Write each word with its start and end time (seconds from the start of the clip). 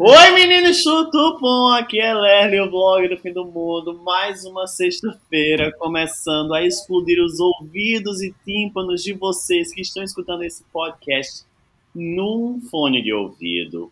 Oi, 0.00 0.30
meninos 0.30 0.80
chutupom! 0.80 1.72
Aqui 1.72 1.98
é 1.98 2.14
Lerly, 2.14 2.60
o 2.60 2.70
blog 2.70 3.08
do 3.08 3.16
fim 3.16 3.32
do 3.32 3.44
mundo. 3.44 4.00
Mais 4.04 4.44
uma 4.44 4.64
sexta-feira, 4.64 5.72
começando 5.76 6.54
a 6.54 6.64
explodir 6.64 7.20
os 7.20 7.40
ouvidos 7.40 8.22
e 8.22 8.32
tímpanos 8.44 9.02
de 9.02 9.12
vocês 9.12 9.74
que 9.74 9.80
estão 9.80 10.04
escutando 10.04 10.44
esse 10.44 10.62
podcast 10.72 11.44
num 11.92 12.60
fone 12.70 13.02
de 13.02 13.12
ouvido. 13.12 13.90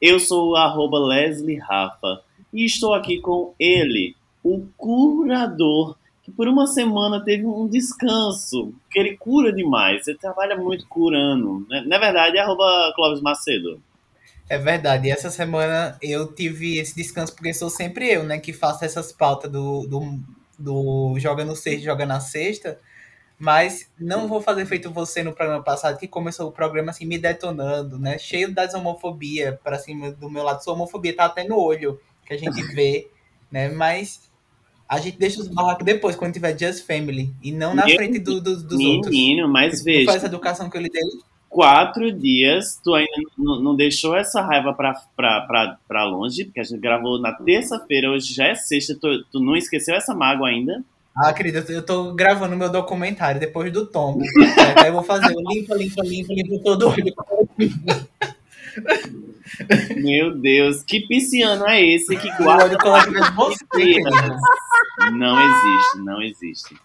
Eu 0.00 0.20
sou 0.20 0.50
o 0.50 0.56
arroba 0.56 0.96
Leslie 1.00 1.58
Rafa 1.58 2.22
e 2.52 2.64
estou 2.64 2.94
aqui 2.94 3.20
com 3.20 3.52
ele, 3.58 4.14
o 4.44 4.64
curador, 4.76 5.96
que 6.22 6.30
por 6.30 6.46
uma 6.46 6.68
semana 6.68 7.24
teve 7.24 7.44
um 7.44 7.66
descanso, 7.66 8.72
porque 8.84 9.00
ele 9.00 9.16
cura 9.16 9.52
demais. 9.52 10.06
Ele 10.06 10.18
trabalha 10.18 10.56
muito 10.56 10.86
curando. 10.86 11.66
Né? 11.68 11.82
Na 11.84 11.98
verdade, 11.98 12.38
é 12.38 12.42
arroba 12.42 12.92
Clóvis 12.94 13.20
Macedo. 13.20 13.82
É 14.48 14.56
verdade. 14.56 15.08
E 15.08 15.10
essa 15.10 15.30
semana 15.30 15.96
eu 16.00 16.32
tive 16.32 16.78
esse 16.78 16.96
descanso 16.96 17.34
porque 17.34 17.52
sou 17.52 17.68
sempre 17.68 18.08
eu, 18.10 18.24
né, 18.24 18.38
que 18.38 18.52
faço 18.52 18.84
essas 18.84 19.12
pautas 19.12 19.50
do, 19.50 19.86
do, 19.86 20.18
do 20.58 21.18
Joga 21.18 21.44
no 21.44 21.54
Sexta, 21.54 21.84
Joga 21.84 22.06
na 22.06 22.20
Sexta. 22.20 22.80
Mas 23.38 23.88
não 23.98 24.26
vou 24.26 24.40
fazer 24.40 24.66
feito 24.66 24.90
você 24.90 25.22
no 25.22 25.32
programa 25.32 25.62
passado, 25.62 25.96
que 25.96 26.08
começou 26.08 26.48
o 26.48 26.52
programa 26.52 26.90
assim, 26.90 27.06
me 27.06 27.16
detonando, 27.16 27.96
né? 27.96 28.18
Cheio 28.18 28.52
das 28.52 28.74
homofobia 28.74 29.60
para 29.62 29.78
cima 29.78 30.10
do 30.10 30.28
meu 30.28 30.42
lado. 30.42 30.64
Sua 30.64 30.72
homofobia 30.72 31.14
tá 31.14 31.26
até 31.26 31.44
no 31.44 31.56
olho, 31.56 32.00
que 32.26 32.34
a 32.34 32.36
gente 32.36 32.60
vê, 32.74 33.08
né? 33.48 33.68
Mas 33.68 34.28
a 34.88 34.98
gente 34.98 35.18
deixa 35.18 35.40
os 35.40 35.46
barracos 35.46 35.84
depois, 35.84 36.16
quando 36.16 36.32
tiver 36.32 36.58
Just 36.58 36.84
Family. 36.84 37.32
E 37.40 37.52
não 37.52 37.76
na 37.76 37.84
frente 37.84 38.18
do, 38.18 38.40
do, 38.40 38.60
dos 38.60 38.76
menino, 38.76 38.96
outros. 38.96 39.12
Menino, 39.14 39.48
mas 39.48 39.84
veja. 39.84 40.06
Foi 40.06 40.16
essa 40.16 40.26
educação 40.26 40.68
que 40.68 40.76
eu 40.76 40.80
lhe 40.80 40.88
dei 40.90 41.02
quatro 41.48 42.12
dias, 42.12 42.80
tu 42.82 42.94
ainda 42.94 43.10
não 43.36 43.74
deixou 43.74 44.16
essa 44.16 44.40
raiva 44.42 44.74
pra 44.74 46.04
longe, 46.04 46.44
porque 46.44 46.60
a 46.60 46.62
gente 46.62 46.80
gravou 46.80 47.20
na 47.20 47.32
terça-feira, 47.32 48.10
hoje 48.10 48.34
já 48.34 48.48
é 48.48 48.54
sexta, 48.54 48.94
tu, 49.00 49.24
tu 49.32 49.40
não 49.40 49.56
esqueceu 49.56 49.94
essa 49.94 50.14
mágoa 50.14 50.48
ainda? 50.48 50.84
Ah, 51.16 51.32
querida, 51.32 51.64
eu 51.68 51.84
tô 51.84 52.12
gravando 52.12 52.56
meu 52.56 52.70
documentário 52.70 53.40
depois 53.40 53.72
do 53.72 53.84
tombo. 53.86 54.20
Aí 54.76 54.88
eu 54.88 54.92
vou 54.92 55.02
fazer 55.02 55.34
o 55.34 55.40
limpa, 55.52 55.74
limpa, 55.74 56.02
limpa, 56.04 56.32
limpa 56.32 56.62
todo 56.62 56.94
Meu 59.96 60.36
Deus, 60.36 60.84
que 60.84 61.00
pisciano 61.08 61.66
é 61.66 61.84
esse 61.84 62.16
que 62.16 62.30
guarda 62.36 62.76
você? 63.34 63.96
Não 65.12 65.40
existe, 65.40 65.98
não 66.04 66.22
existe. 66.22 66.76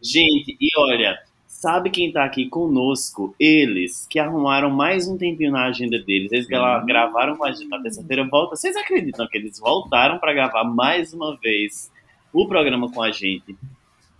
Gente, 0.00 0.56
e 0.58 0.68
olha, 0.78 1.18
Sabe 1.62 1.90
quem 1.90 2.10
tá 2.10 2.24
aqui 2.24 2.48
conosco? 2.48 3.36
Eles, 3.38 4.04
que 4.10 4.18
arrumaram 4.18 4.68
mais 4.68 5.06
um 5.06 5.16
tempinho 5.16 5.52
na 5.52 5.66
agenda 5.66 5.96
deles. 5.96 6.32
Eles 6.32 6.46
uhum. 6.46 6.84
gravaram 6.84 7.36
com 7.36 7.44
a 7.44 7.52
gente 7.52 7.68
na 7.68 7.80
terça-feira. 7.80 8.26
Volta. 8.28 8.56
Vocês 8.56 8.74
acreditam 8.74 9.28
que 9.28 9.38
eles 9.38 9.60
voltaram 9.60 10.18
para 10.18 10.32
gravar 10.32 10.64
mais 10.64 11.14
uma 11.14 11.36
vez 11.36 11.88
o 12.32 12.48
programa 12.48 12.90
com 12.90 13.00
a 13.00 13.12
gente? 13.12 13.56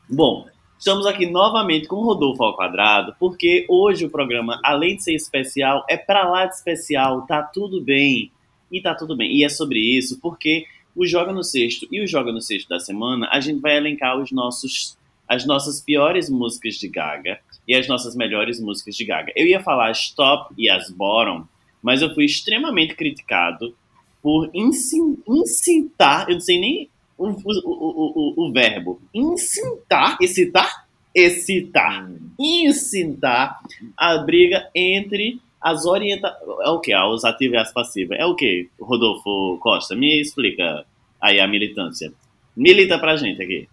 Bom, 0.08 0.46
estamos 0.78 1.04
aqui 1.04 1.26
novamente 1.26 1.88
com 1.88 1.96
o 1.96 2.04
Rodolfo 2.04 2.44
ao 2.44 2.54
quadrado, 2.54 3.16
porque 3.18 3.66
hoje 3.68 4.04
o 4.04 4.10
programa, 4.10 4.60
além 4.62 4.94
de 4.94 5.02
ser 5.02 5.14
especial, 5.16 5.84
é 5.90 5.96
para 5.96 6.22
lá 6.22 6.46
de 6.46 6.54
especial. 6.54 7.26
Tá 7.26 7.42
tudo 7.42 7.82
bem. 7.82 8.30
E 8.70 8.80
tá 8.80 8.94
tudo 8.94 9.16
bem. 9.16 9.36
E 9.36 9.42
é 9.42 9.48
sobre 9.48 9.80
isso, 9.80 10.20
porque 10.20 10.64
o 10.94 11.04
Joga 11.04 11.32
no 11.32 11.42
Sexto 11.42 11.88
e 11.90 12.00
o 12.04 12.06
Joga 12.06 12.30
no 12.30 12.40
Sexto 12.40 12.68
da 12.68 12.78
semana, 12.78 13.28
a 13.32 13.40
gente 13.40 13.58
vai 13.58 13.76
elencar 13.76 14.16
os 14.16 14.30
nossos 14.30 14.96
as 15.32 15.46
nossas 15.46 15.80
piores 15.80 16.28
músicas 16.28 16.74
de 16.74 16.88
Gaga 16.88 17.40
e 17.66 17.74
as 17.74 17.88
nossas 17.88 18.14
melhores 18.14 18.60
músicas 18.60 18.94
de 18.94 19.04
Gaga. 19.06 19.32
Eu 19.34 19.46
ia 19.46 19.62
falar 19.62 19.88
as 19.90 20.10
top 20.10 20.54
e 20.58 20.68
as 20.68 20.90
bottom, 20.90 21.46
mas 21.82 22.02
eu 22.02 22.12
fui 22.14 22.26
extremamente 22.26 22.94
criticado 22.94 23.74
por 24.22 24.50
incitar, 24.54 26.28
eu 26.28 26.34
não 26.34 26.40
sei 26.40 26.60
nem 26.60 26.90
o, 27.16 27.28
o, 27.28 27.34
o, 27.64 28.46
o, 28.46 28.52
verbo, 28.52 29.00
incitar, 29.14 30.18
excitar, 30.20 30.86
excitar, 31.14 32.10
incitar 32.38 33.58
a 33.96 34.18
briga 34.18 34.68
entre 34.74 35.40
as 35.60 35.86
orientações. 35.86 36.42
É 36.62 36.68
o 36.68 36.78
que? 36.78 36.94
Os 36.94 37.24
ativos 37.24 37.54
e 37.54 37.58
as 37.58 37.72
passivas. 37.72 38.18
É 38.18 38.26
o 38.26 38.34
que, 38.34 38.68
Rodolfo 38.78 39.58
Costa? 39.60 39.96
Me 39.96 40.20
explica 40.20 40.84
aí 41.20 41.40
a 41.40 41.48
militância. 41.48 42.12
Milita 42.54 42.98
pra 42.98 43.16
gente 43.16 43.42
aqui. 43.42 43.66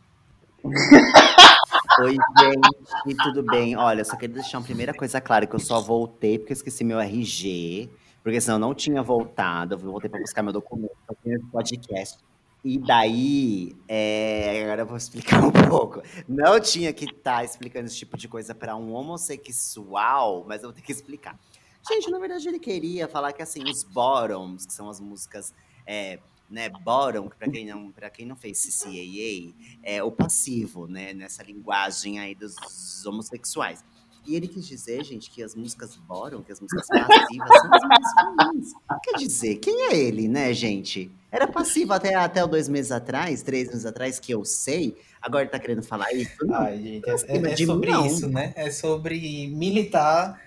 Oi, 0.64 2.18
gente, 2.40 3.18
tudo 3.24 3.44
bem? 3.44 3.75
Olha, 3.78 4.03
só 4.03 4.16
queria 4.16 4.36
deixar 4.36 4.58
uma 4.58 4.66
primeira 4.66 4.94
coisa 4.94 5.22
clara, 5.22 5.47
que 5.47 5.56
eu 5.56 5.59
só 5.59 5.80
voltei 5.80 6.38
porque 6.38 6.52
eu 6.52 6.56
esqueci 6.56 6.84
meu 6.84 7.00
RG, 7.00 7.90
porque 8.22 8.42
senão 8.42 8.56
eu 8.56 8.59
não 8.59 8.74
tinha 8.74 9.02
voltado, 9.02 9.75
eu 9.75 9.80
voltei 9.80 10.09
para 10.09 10.20
buscar 10.20 10.44
meu 10.44 10.52
documento, 10.52 10.92
eu 11.25 11.40
podcast. 11.52 12.18
E 12.64 12.78
daí, 12.78 13.74
é, 13.88 14.62
agora 14.64 14.81
eu 14.81 14.86
vou 14.86 14.97
explicar 14.97 15.42
um 15.46 15.52
pouco. 15.52 16.02
Não 16.28 16.59
tinha 16.59 16.91
que 16.91 17.06
estar 17.06 17.38
tá 17.38 17.44
explicando 17.44 17.86
esse 17.86 17.97
tipo 17.97 18.18
de 18.18 18.28
coisa 18.28 18.53
para 18.53 18.76
um 18.76 18.94
homossexual, 18.94 20.46
mas 20.46 20.62
eu 20.62 20.70
vou 20.70 20.76
ter 20.76 20.81
que 20.81 20.91
explicar. 20.91 21.40
Gente, 21.88 22.12
na 22.12 22.20
verdade, 22.20 22.47
ele 22.47 22.59
queria 22.59 23.08
falar 23.08 23.31
que, 23.31 23.41
assim, 23.41 23.64
os 23.64 23.84
bottoms, 23.84 24.66
que 24.66 24.74
são 24.74 24.90
as 24.90 25.00
músicas 25.00 25.53
é, 25.88 26.20
né, 26.50 26.70
bottom, 26.70 27.30
para 27.30 27.50
quem 27.50 27.66
não, 27.66 27.92
para 27.92 28.10
quem 28.10 28.26
não 28.26 28.36
fez 28.36 28.62
CCAA, 28.64 29.54
é 29.84 30.04
o 30.04 30.12
passivo, 30.12 30.88
né, 30.88 31.14
nessa 31.14 31.44
linguagem 31.44 32.20
aí 32.20 32.34
dos 32.34 33.06
homossexuais. 33.06 33.84
E 34.26 34.36
ele 34.36 34.48
quis 34.48 34.68
dizer, 34.68 35.04
gente, 35.04 35.32
que 35.32 35.42
as 35.42 35.56
músicas 35.56 35.96
bottom, 35.96 36.44
que 36.44 36.52
as 36.52 36.59
músicas 36.59 36.88
passivas 36.88 37.50
são 37.62 37.72
as 37.74 37.84
mais 37.84 38.48
ruins. 38.48 38.72
Quer 39.04 39.18
dizer, 39.18 39.56
quem 39.56 39.88
é 39.88 39.96
ele, 39.96 40.28
né, 40.28 40.54
gente? 40.54 41.12
Era 41.32 41.48
passivo 41.48 41.94
até, 41.94 42.16
até 42.16 42.46
dois 42.46 42.68
meses 42.68 42.92
atrás, 42.92 43.42
três 43.42 43.68
meses 43.70 43.86
atrás, 43.86 44.20
que 44.20 44.32
eu 44.32 44.44
sei. 44.44 44.96
Agora 45.22 45.44
ele 45.44 45.52
tá 45.52 45.59
querendo 45.59 45.84
falar 45.84 46.12
isso. 46.14 46.32
Ai, 46.52 46.78
gente, 46.78 47.09
é, 47.09 47.14
é, 47.14 47.52
é 47.54 47.58
sobre 47.58 47.92
mim, 47.92 48.06
isso, 48.06 48.30
né? 48.30 48.54
É 48.56 48.72
sobre 48.72 49.48
militar 49.48 50.42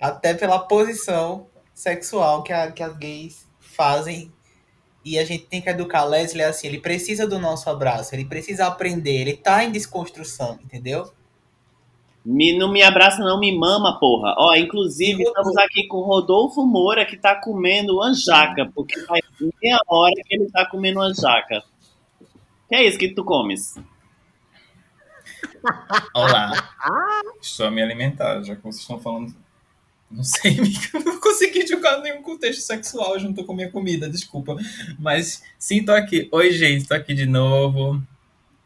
até 0.00 0.32
pela 0.34 0.58
posição 0.58 1.46
sexual 1.74 2.42
que, 2.42 2.52
a, 2.52 2.72
que 2.72 2.82
as 2.82 2.96
gays 2.96 3.46
fazem 3.58 4.32
e 5.04 5.18
a 5.18 5.24
gente 5.24 5.46
tem 5.46 5.60
que 5.60 5.70
educar 5.70 6.04
Leslie 6.04 6.42
assim, 6.42 6.68
ele 6.68 6.80
precisa 6.80 7.26
do 7.26 7.38
nosso 7.38 7.70
abraço, 7.70 8.14
ele 8.14 8.24
precisa 8.24 8.66
aprender, 8.66 9.20
ele 9.20 9.36
tá 9.36 9.64
em 9.64 9.72
desconstrução, 9.72 10.58
entendeu? 10.62 11.10
Me, 12.24 12.56
não 12.56 12.70
me 12.70 12.82
abraça, 12.82 13.18
não 13.18 13.40
me 13.40 13.56
mama, 13.56 13.98
porra. 13.98 14.34
Ó, 14.36 14.54
inclusive, 14.54 15.22
estamos 15.22 15.56
aqui 15.56 15.86
com 15.86 15.98
o 15.98 16.02
Rodolfo 16.02 16.66
Moura, 16.66 17.06
que 17.06 17.16
tá 17.16 17.34
comendo 17.34 18.02
anjaca, 18.02 18.70
porque 18.74 19.00
faz 19.00 19.22
meia 19.40 19.78
hora 19.88 20.14
que 20.26 20.36
ele 20.36 20.50
tá 20.50 20.66
comendo 20.66 21.00
anjaca. 21.00 21.64
Que 22.68 22.74
é 22.74 22.84
isso 22.84 22.98
que 22.98 23.14
tu 23.14 23.24
comes? 23.24 23.74
Olá. 26.14 26.52
Estou 27.40 27.66
a 27.66 27.70
me 27.70 27.82
alimentar, 27.82 28.42
já 28.42 28.54
que 28.54 28.62
vocês 28.62 28.82
estão 28.82 29.00
falando 29.00 29.34
não 30.10 30.24
sei, 30.24 30.56
não 31.04 31.20
consegui 31.20 31.66
jogar 31.66 32.00
nenhum 32.00 32.22
contexto 32.22 32.62
sexual 32.62 33.18
junto 33.18 33.44
com 33.44 33.54
minha 33.54 33.70
comida, 33.70 34.08
desculpa. 34.08 34.56
Mas 34.98 35.42
sim, 35.58 35.84
tô 35.84 35.92
aqui. 35.92 36.28
Oi, 36.32 36.50
gente, 36.50 36.88
tô 36.88 36.94
aqui 36.94 37.14
de 37.14 37.26
novo. 37.26 38.02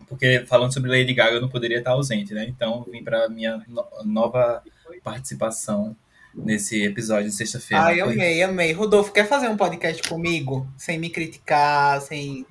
Porque 0.08 0.44
falando 0.46 0.72
sobre 0.72 0.90
Lady 0.90 1.12
Gaga, 1.12 1.36
eu 1.36 1.40
não 1.40 1.48
poderia 1.48 1.78
estar 1.78 1.90
ausente, 1.90 2.32
né? 2.32 2.46
Então, 2.48 2.86
vim 2.90 3.02
para 3.02 3.28
minha 3.28 3.62
no 3.68 3.84
nova 4.04 4.62
participação 5.02 5.96
nesse 6.34 6.82
episódio 6.82 7.30
de 7.30 7.36
sexta-feira. 7.36 7.84
Ai, 7.84 8.00
amei, 8.00 8.42
amei. 8.42 8.72
Rodolfo, 8.72 9.12
quer 9.12 9.26
fazer 9.26 9.48
um 9.48 9.56
podcast 9.56 10.02
comigo? 10.08 10.66
Sem 10.76 10.98
me 10.98 11.10
criticar, 11.10 12.00
sem. 12.00 12.46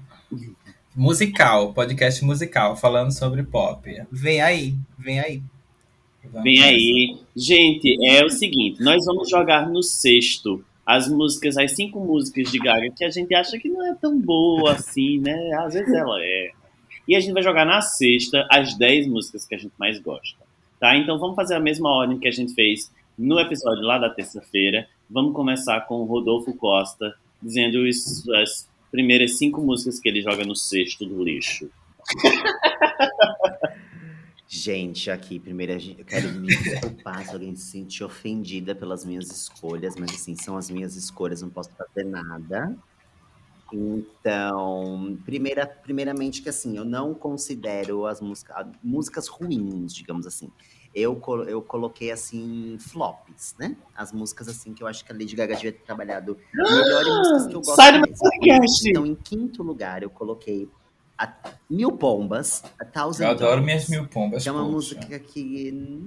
Musical, 0.96 1.74
podcast 1.74 2.24
musical, 2.24 2.76
falando 2.76 3.12
sobre 3.12 3.44
pop. 3.44 3.90
Vem 4.12 4.42
aí, 4.42 4.76
vem 4.98 5.20
aí. 5.20 5.44
Vem 6.32 6.64
aí. 6.64 7.18
Gente, 7.36 7.98
é 8.06 8.24
o 8.24 8.30
seguinte, 8.30 8.82
nós 8.82 9.06
vamos 9.06 9.30
jogar 9.30 9.70
no 9.70 9.84
sexto 9.84 10.64
as 10.86 11.08
músicas, 11.08 11.58
as 11.58 11.72
cinco 11.72 12.00
músicas 12.00 12.52
de 12.52 12.60
Gaga 12.60 12.90
que 12.96 13.06
a 13.06 13.10
gente 13.10 13.34
acha 13.34 13.58
que 13.58 13.70
não 13.70 13.86
é 13.86 13.96
tão 13.96 14.20
boa 14.20 14.74
assim, 14.74 15.20
né? 15.20 15.52
Às 15.60 15.74
vezes 15.74 15.94
ela 15.94 16.18
é. 16.20 16.52
E 17.08 17.16
a 17.16 17.20
gente 17.20 17.34
vai 17.34 17.44
jogar 17.44 17.66
na 17.66 17.82
sexta 17.82 18.46
as 18.52 18.78
dez 18.78 19.08
músicas 19.08 19.46
que 19.46 19.56
a 19.56 19.58
gente 19.58 19.74
mais 19.78 20.00
gosta. 20.00 20.38
Tá? 20.80 20.98
Então 20.98 21.18
vamos 21.18 21.36
fazer 21.36 21.56
a 21.56 21.60
mesma 21.60 21.90
ordem 21.90 22.20
que 22.20 22.28
a 22.28 22.32
gente 22.32 22.54
fez 22.54 22.92
no 23.18 23.40
episódio 23.40 23.84
lá 23.84 23.98
da 23.98 24.10
terça-feira. 24.10 24.88
Vamos 25.10 25.34
começar 25.34 25.82
com 25.82 26.02
o 26.02 26.06
Rodolfo 26.06 26.54
Costa 26.54 27.16
dizendo 27.42 27.80
as 28.42 28.70
primeiras 28.92 29.38
cinco 29.38 29.62
músicas 29.62 30.00
que 30.00 30.10
ele 30.10 30.22
joga 30.22 30.46
no 30.46 30.56
sexto 30.56 31.06
do 31.06 31.24
lixo. 31.24 31.70
Gente, 34.56 35.10
aqui, 35.10 35.40
primeiro 35.40 35.74
eu 35.74 36.06
quero 36.06 36.32
me 36.32 36.46
desculpar 36.46 37.26
se 37.26 37.34
alguém 37.34 37.56
se 37.56 37.72
sentir 37.72 38.04
ofendida 38.04 38.76
pelas 38.76 39.04
minhas 39.04 39.32
escolhas, 39.32 39.96
mas 39.96 40.12
assim, 40.12 40.36
são 40.36 40.56
as 40.56 40.70
minhas 40.70 40.96
escolhas, 40.96 41.42
não 41.42 41.50
posso 41.50 41.72
fazer 41.72 42.04
nada. 42.04 42.78
Então, 43.74 45.18
primeira, 45.26 45.66
primeiramente 45.66 46.44
que 46.44 46.50
assim, 46.50 46.78
eu 46.78 46.86
não 46.86 47.16
considero 47.16 48.06
as 48.06 48.22
músicas, 48.22 48.68
músicas 48.84 49.28
ruins, 49.28 49.92
digamos 49.92 50.28
assim. 50.28 50.52
eu, 50.94 51.20
eu 51.48 51.60
coloquei 51.64 52.12
assim 52.12 52.78
flops, 52.80 53.56
né? 53.58 53.76
As 53.96 54.14
músicas 54.14 54.48
assim 54.48 54.72
que 54.72 54.84
eu 54.84 54.88
acho 54.88 55.04
que 55.04 55.12
a 55.12 55.16
Lady 55.16 55.36
Gaga 55.36 55.56
devia 55.56 55.72
ter 55.72 55.82
trabalhado 55.82 56.38
melhor 56.54 57.04
e 57.04 57.10
músicas 57.10 57.48
que 57.48 57.56
eu 57.56 57.62
gosto 57.62 57.76
Sai 57.76 58.00
do 58.00 58.08
podcast! 58.08 58.88
Então, 58.88 59.04
em 59.04 59.16
quinto 59.16 59.64
lugar, 59.64 60.04
eu 60.04 60.12
coloquei 60.12 60.70
a 61.18 61.34
Mil 61.70 61.92
Pombas, 61.92 62.64
a 62.80 62.86
Thousand 62.86 63.26
Eu 63.26 63.32
adoro 63.32 63.62
minhas 63.62 63.88
Mil 63.88 64.08
Pombas. 64.08 64.44
Que 64.44 64.50
é 64.50 64.52
uma 64.52 64.62
poxa. 64.62 64.72
música 64.72 65.20
que 65.20 66.04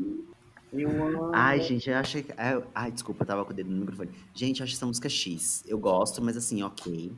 Ai, 1.32 1.60
gente, 1.60 1.88
eu 1.88 1.96
achei 1.96 2.22
que. 2.22 2.32
Ai, 2.74 2.90
desculpa, 2.90 3.22
eu 3.22 3.26
tava 3.26 3.44
com 3.44 3.52
o 3.52 3.54
dedo 3.54 3.70
no 3.70 3.80
microfone. 3.80 4.10
Gente, 4.34 4.60
eu 4.60 4.64
acho 4.64 4.74
essa 4.74 4.86
música 4.86 5.08
X. 5.08 5.64
Eu 5.66 5.78
gosto, 5.78 6.22
mas 6.22 6.36
assim, 6.36 6.62
ok. 6.62 7.12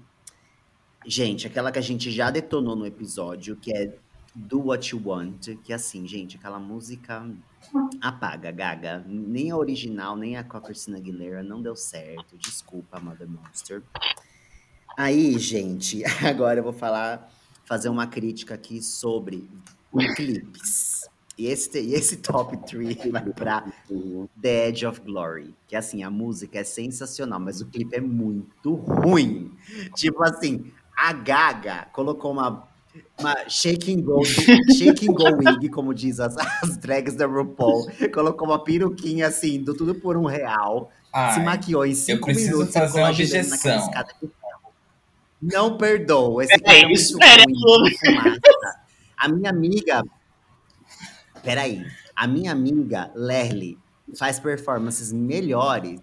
Gente, 1.06 1.46
aquela 1.46 1.72
que 1.72 1.78
a 1.78 1.82
gente 1.82 2.10
já 2.10 2.30
detonou 2.30 2.76
no 2.76 2.86
episódio, 2.86 3.56
que 3.56 3.72
é 3.74 3.96
Do 4.34 4.66
What 4.66 4.94
You 4.94 5.02
Want, 5.04 5.56
que 5.64 5.72
é 5.72 5.76
assim, 5.76 6.06
gente, 6.06 6.36
aquela 6.36 6.58
música 6.58 7.26
apaga, 8.00 8.50
gaga. 8.50 9.04
Nem 9.06 9.50
a 9.50 9.56
original, 9.56 10.16
nem 10.16 10.36
a 10.36 10.44
com 10.44 10.56
a 10.56 10.60
Christina 10.60 10.98
Aguilera 10.98 11.42
não 11.42 11.62
deu 11.62 11.74
certo. 11.74 12.36
Desculpa, 12.36 13.00
Mother 13.00 13.28
Monster. 13.28 13.82
Aí, 14.96 15.38
gente, 15.38 16.02
agora 16.24 16.60
eu 16.60 16.64
vou 16.64 16.72
falar, 16.72 17.32
fazer 17.68 17.90
uma 17.90 18.06
crítica 18.06 18.54
aqui 18.54 18.80
sobre 18.80 19.48
clipes. 20.16 21.06
E 21.36 21.46
esse, 21.46 21.78
esse 21.92 22.16
top 22.16 22.56
3 22.66 22.96
vai 23.12 23.26
pra 23.26 23.64
The 24.40 24.68
Edge 24.68 24.86
of 24.86 25.00
Glory. 25.02 25.54
Que 25.68 25.76
assim, 25.76 26.02
a 26.02 26.10
música 26.10 26.58
é 26.58 26.64
sensacional, 26.64 27.38
mas 27.38 27.60
o 27.60 27.66
clipe 27.66 27.94
é 27.94 28.00
muito 28.00 28.74
ruim. 28.74 29.52
Tipo 29.94 30.24
assim, 30.24 30.72
a 30.96 31.12
Gaga 31.12 31.86
colocou 31.92 32.32
uma, 32.32 32.66
uma 33.20 33.48
shaking 33.48 34.00
go, 34.00 34.24
shaking 34.24 35.12
go 35.12 35.24
wig, 35.38 35.68
como 35.68 35.94
diz 35.94 36.18
as, 36.18 36.36
as 36.62 36.78
drags 36.78 37.14
da 37.14 37.26
RuPaul. 37.26 37.86
Colocou 38.12 38.48
uma 38.48 38.64
peruquinha 38.64 39.28
assim, 39.28 39.62
do 39.62 39.74
tudo 39.74 39.94
por 39.94 40.16
um 40.16 40.24
real. 40.24 40.90
Ai, 41.12 41.34
se 41.34 41.40
maquiou 41.40 41.86
em 41.86 41.94
cinco 41.94 42.24
preciso 42.24 42.52
minutos. 42.52 42.74
fazer 42.74 42.98
uma 42.98 43.10
objeção. 43.10 43.90
Não 45.40 45.76
perdoo. 45.76 46.42
Esse 46.42 46.52
É 46.54 46.56
é 46.80 46.82
muito 46.86 46.98
isso, 46.98 47.16
é 47.22 47.36
ruim, 47.36 47.94
fumaça. 47.96 48.40
A 49.16 49.28
minha 49.28 49.50
amiga 49.50 50.02
Peraí. 51.42 51.86
A 52.14 52.26
minha 52.26 52.52
amiga 52.52 53.10
Lerly 53.14 53.78
faz 54.16 54.40
performances 54.40 55.12
melhores 55.12 56.00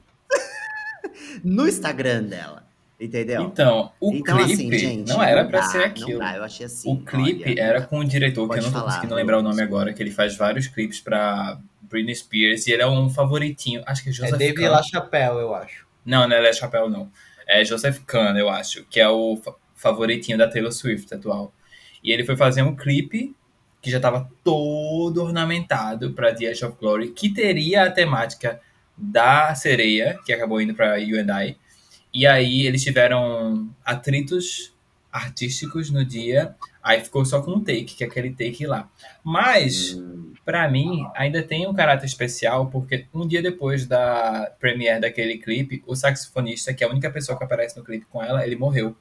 no 1.44 1.68
Instagram 1.68 2.24
dela. 2.24 2.64
Entendeu? 2.98 3.42
Então, 3.44 3.92
o 4.00 4.14
Então, 4.16 4.38
clipe 4.38 4.54
assim, 4.54 4.78
gente, 4.78 5.10
não 5.10 5.22
era 5.22 5.44
pra 5.44 5.60
dá, 5.60 5.66
ser 5.66 5.84
aquilo. 5.84 6.12
Não 6.12 6.20
dá, 6.20 6.38
eu 6.38 6.44
achei 6.46 6.66
assim. 6.66 6.90
O 6.90 7.04
clipe 7.04 7.44
olha, 7.52 7.62
era 7.62 7.82
com 7.82 8.00
um 8.00 8.06
diretor, 8.06 8.48
que 8.48 8.60
eu 8.60 8.64
não 8.64 8.72
tô 8.72 8.80
falar, 8.80 8.92
conseguindo 8.92 9.14
lembrar 9.16 9.38
o 9.40 9.42
nome 9.42 9.62
agora, 9.62 9.94
que 9.94 10.02
ele 10.02 10.12
faz 10.12 10.38
vários 10.38 10.68
clipes 10.68 11.02
pra 11.02 11.60
Britney 11.82 12.16
Spears, 12.16 12.66
e 12.68 12.72
ele 12.72 12.84
é 12.84 12.88
um 12.88 13.10
favoritinho, 13.10 13.84
acho 13.86 14.02
que 14.02 14.10
é 14.10 14.12
É 14.12 14.16
Joseph 14.16 14.38
David 14.38 14.62
Kahn. 14.62 14.70
LaChapelle, 14.72 15.40
eu 15.40 15.54
acho. 15.54 15.86
Não, 16.06 16.26
não 16.26 16.36
é 16.38 16.40
Les 16.40 16.56
Chapelle, 16.58 16.90
não. 16.90 17.12
É 17.48 17.64
Joseph 17.64 18.00
Kahn, 18.06 18.38
eu 18.38 18.50
acho, 18.50 18.84
que 18.86 19.00
é 19.00 19.08
o 19.08 19.38
fa- 19.38 19.56
favoritinho 19.76 20.38
da 20.38 20.48
Taylor 20.48 20.72
Swift 20.72 21.14
atual. 21.14 21.54
E 22.04 22.12
ele 22.12 22.24
foi 22.26 22.36
fazer 22.36 22.62
um 22.62 22.76
clipe 22.76 23.36
que 23.82 23.92
já 23.92 23.98
estava 23.98 24.30
todo 24.44 25.24
ornamentado 25.24 26.14
para 26.14 26.34
The 26.34 26.46
Edge 26.46 26.66
of 26.66 26.78
Glory, 26.80 27.10
que 27.12 27.32
teria 27.34 27.84
a 27.84 27.92
temática 27.92 28.60
da 28.98 29.54
sereia, 29.54 30.20
que 30.26 30.34
acabou 30.34 30.60
indo 30.62 30.74
para 30.74 30.98
You 30.98 31.20
and 31.20 31.44
I. 31.44 31.58
E 32.14 32.26
aí 32.26 32.66
eles 32.66 32.84
tiveram 32.84 33.70
atritos 33.84 34.74
artísticos 35.16 35.90
no 35.90 36.04
dia, 36.04 36.54
aí 36.84 37.00
ficou 37.00 37.24
só 37.24 37.42
com 37.42 37.52
um 37.52 37.64
take, 37.64 37.96
que 37.96 38.04
é 38.04 38.08
aquele 38.08 38.32
take 38.32 38.68
lá. 38.68 38.90
Mas, 39.24 39.98
pra 40.44 40.70
mim, 40.70 41.08
ainda 41.16 41.42
tem 41.42 41.66
um 41.66 41.74
caráter 41.74 42.06
especial, 42.06 42.68
porque 42.70 43.08
um 43.14 43.26
dia 43.26 43.42
depois 43.42 43.86
da 43.86 44.52
premiere 44.60 45.00
daquele 45.00 45.38
clipe, 45.38 45.82
o 45.88 45.96
saxofonista, 45.96 46.74
que 46.74 46.84
é 46.84 46.88
a 46.88 46.90
única 46.90 47.10
pessoa 47.10 47.38
que 47.38 47.46
aparece 47.46 47.78
no 47.78 47.84
clipe 47.84 48.06
com 48.08 48.22
ela, 48.22 48.46
ele 48.46 48.58
morreu. 48.58 48.94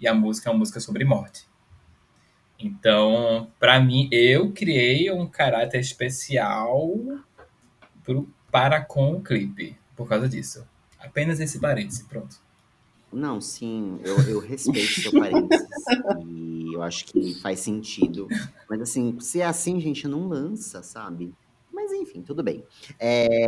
E 0.00 0.08
a 0.08 0.14
música 0.14 0.50
é 0.50 0.52
uma 0.52 0.58
música 0.58 0.80
sobre 0.80 1.04
morte. 1.04 1.46
Então, 2.58 3.48
pra 3.58 3.78
mim, 3.78 4.08
eu 4.10 4.50
criei 4.50 5.08
um 5.12 5.24
caráter 5.24 5.78
especial 5.78 6.90
pro, 8.02 8.28
para 8.50 8.80
com 8.80 9.12
o 9.12 9.22
clipe, 9.22 9.78
por 9.94 10.08
causa 10.08 10.28
disso. 10.28 10.66
Apenas 10.98 11.38
esse 11.38 11.60
parêntese, 11.60 12.04
pronto. 12.08 12.36
Não, 13.12 13.40
sim, 13.40 13.98
eu, 14.04 14.16
eu 14.28 14.38
respeito 14.38 15.00
seu 15.00 15.12
parênteses. 15.12 15.66
e 16.24 16.72
eu 16.74 16.82
acho 16.82 17.06
que 17.06 17.34
faz 17.40 17.60
sentido. 17.60 18.28
Mas 18.68 18.80
assim, 18.80 19.18
se 19.20 19.40
é 19.40 19.46
assim, 19.46 19.80
gente, 19.80 20.06
não 20.06 20.28
lança, 20.28 20.82
sabe? 20.82 21.34
Mas 21.72 21.92
enfim, 21.92 22.22
tudo 22.22 22.42
bem. 22.42 22.64
É, 22.98 23.46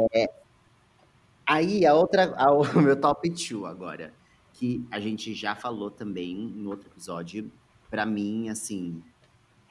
Aí 1.46 1.84
a 1.86 1.94
outra, 1.94 2.34
a- 2.36 2.52
o 2.52 2.62
meu 2.80 3.00
top 3.00 3.28
2 3.28 3.64
agora, 3.64 4.14
que 4.52 4.86
a 4.90 5.00
gente 5.00 5.34
já 5.34 5.54
falou 5.54 5.90
também 5.90 6.36
no 6.36 6.70
outro 6.70 6.88
episódio. 6.88 7.50
Pra 7.90 8.06
mim, 8.06 8.48
assim, 8.48 9.02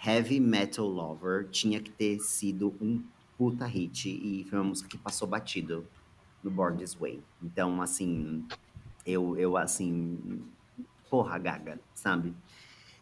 Heavy 0.06 0.40
Metal 0.40 0.86
Lover 0.88 1.50
tinha 1.50 1.82
que 1.82 1.92
ter 1.92 2.20
sido 2.20 2.76
um 2.82 3.04
puta 3.38 3.66
hit 3.66 4.10
e 4.10 4.44
foi 4.50 4.60
uma 4.60 4.66
música 4.66 4.90
que 4.90 4.98
passou 4.98 5.28
batido 5.28 5.88
no 6.44 6.52
Born 6.52 6.78
This 6.78 6.94
Way. 6.96 7.24
Então, 7.42 7.82
assim, 7.82 8.46
eu, 9.06 9.38
eu 9.38 9.58
assim, 9.58 10.42
porra, 11.10 11.38
Gaga, 11.38 11.80
sabe? 11.94 12.34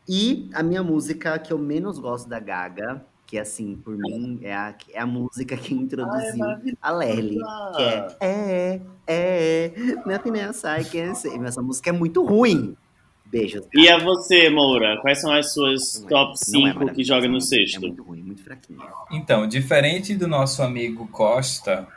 E 0.08 0.50
a 0.54 0.64
minha 0.64 0.82
música 0.84 1.38
que 1.38 1.54
eu 1.54 1.58
menos 1.58 2.00
gosto 2.00 2.28
da 2.28 2.40
Gaga, 2.40 3.06
que 3.28 3.38
assim, 3.38 3.76
por 3.76 3.96
mim, 3.96 4.40
é 4.42 4.54
a, 4.56 4.76
é 4.92 5.00
a 5.00 5.06
música 5.06 5.56
que 5.56 5.74
introduziu 5.76 6.46
a 6.82 6.92
Lerly, 6.92 7.38
que 7.76 7.82
é 7.84 8.18
É, 8.20 8.82
é, 9.06 9.72
nothing 10.06 10.38
else 10.40 10.66
I 10.66 10.84
can 10.84 11.14
say. 11.14 11.38
Mas 11.38 11.50
Essa 11.50 11.62
música 11.62 11.90
é 11.92 11.94
muito 11.94 12.26
ruim. 12.26 12.76
Beijos. 13.24 13.68
E 13.76 13.88
a 13.88 14.00
você, 14.00 14.50
Moura? 14.50 15.00
Quais 15.02 15.22
são 15.22 15.32
as 15.32 15.54
suas 15.54 16.00
Não 16.02 16.08
é- 16.08 16.10
top 16.10 16.26
não 16.52 16.68
é 16.68 16.72
5 16.74 16.92
que 16.96 17.04
joga 17.04 17.28
no 17.28 17.38
é 17.38 17.42
sexto? 17.42 17.80
muito 17.82 18.02
ruim, 18.02 18.24
muito 18.24 18.44
fraquinho. 18.44 18.82
Então, 19.12 19.46
diferente 19.48 20.16
do 20.16 20.28
nosso 20.28 20.64
amigo 20.64 21.08
Costa, 21.10 21.88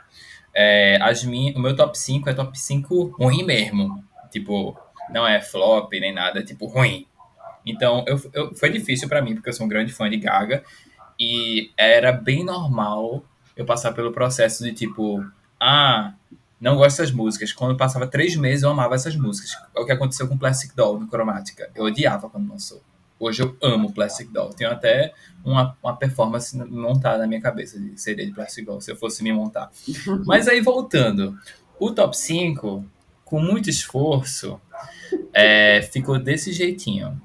é, 0.53 0.97
as 1.01 1.23
minhas, 1.23 1.55
o 1.55 1.59
meu 1.59 1.75
top 1.75 1.97
5 1.97 2.29
é 2.29 2.33
top 2.33 2.57
5 2.59 3.15
ruim 3.19 3.43
mesmo. 3.43 4.03
Tipo, 4.31 4.77
não 5.11 5.27
é 5.27 5.41
flop 5.41 5.91
nem 5.93 6.13
nada, 6.13 6.39
é 6.39 6.43
tipo 6.43 6.65
ruim. 6.67 7.05
Então, 7.65 8.03
eu, 8.07 8.19
eu- 8.33 8.55
foi 8.55 8.69
difícil 8.69 9.07
pra 9.07 9.21
mim, 9.21 9.35
porque 9.35 9.49
eu 9.49 9.53
sou 9.53 9.65
um 9.65 9.69
grande 9.69 9.91
fã 9.93 10.09
de 10.09 10.17
Gaga. 10.17 10.63
E 11.19 11.71
era 11.77 12.11
bem 12.11 12.43
normal 12.43 13.23
eu 13.55 13.65
passar 13.65 13.93
pelo 13.93 14.11
processo 14.11 14.63
de 14.63 14.73
tipo, 14.73 15.23
ah, 15.59 16.13
não 16.59 16.75
gosto 16.75 16.97
dessas 16.97 17.11
músicas. 17.11 17.53
Quando 17.53 17.71
eu 17.71 17.77
passava 17.77 18.07
três 18.07 18.35
meses, 18.35 18.63
eu 18.63 18.69
amava 18.71 18.95
essas 18.95 19.15
músicas. 19.15 19.51
É 19.75 19.79
o 19.79 19.85
que 19.85 19.91
aconteceu 19.91 20.27
com 20.27 20.37
Plastic 20.37 20.73
Doll 20.75 20.99
no 20.99 21.07
Chromatica. 21.07 21.69
Eu 21.75 21.85
odiava 21.85 22.29
quando 22.29 22.49
lançou. 22.49 22.81
Hoje 23.19 23.41
eu 23.43 23.55
amo 23.61 23.93
Plastic 23.93 24.31
Doll. 24.31 24.49
Tenho 24.49 24.71
até 24.71 25.13
uma, 25.43 25.77
uma 25.81 25.95
performance 25.95 26.57
montada 26.57 27.19
na 27.19 27.27
minha 27.27 27.41
cabeça 27.41 27.79
de 27.79 27.99
seria 27.99 28.25
de 28.25 28.31
Plastic 28.31 28.65
Doll, 28.65 28.81
se 28.81 28.91
eu 28.91 28.95
fosse 28.95 29.23
me 29.23 29.31
montar. 29.31 29.71
Mas 30.25 30.47
aí, 30.47 30.61
voltando. 30.61 31.37
O 31.79 31.91
top 31.91 32.17
5, 32.17 32.85
com 33.25 33.39
muito 33.39 33.69
esforço, 33.69 34.59
é, 35.33 35.81
ficou 35.81 36.19
desse 36.19 36.51
jeitinho. 36.51 37.21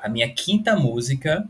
A 0.00 0.08
minha 0.08 0.32
quinta 0.32 0.74
música 0.76 1.48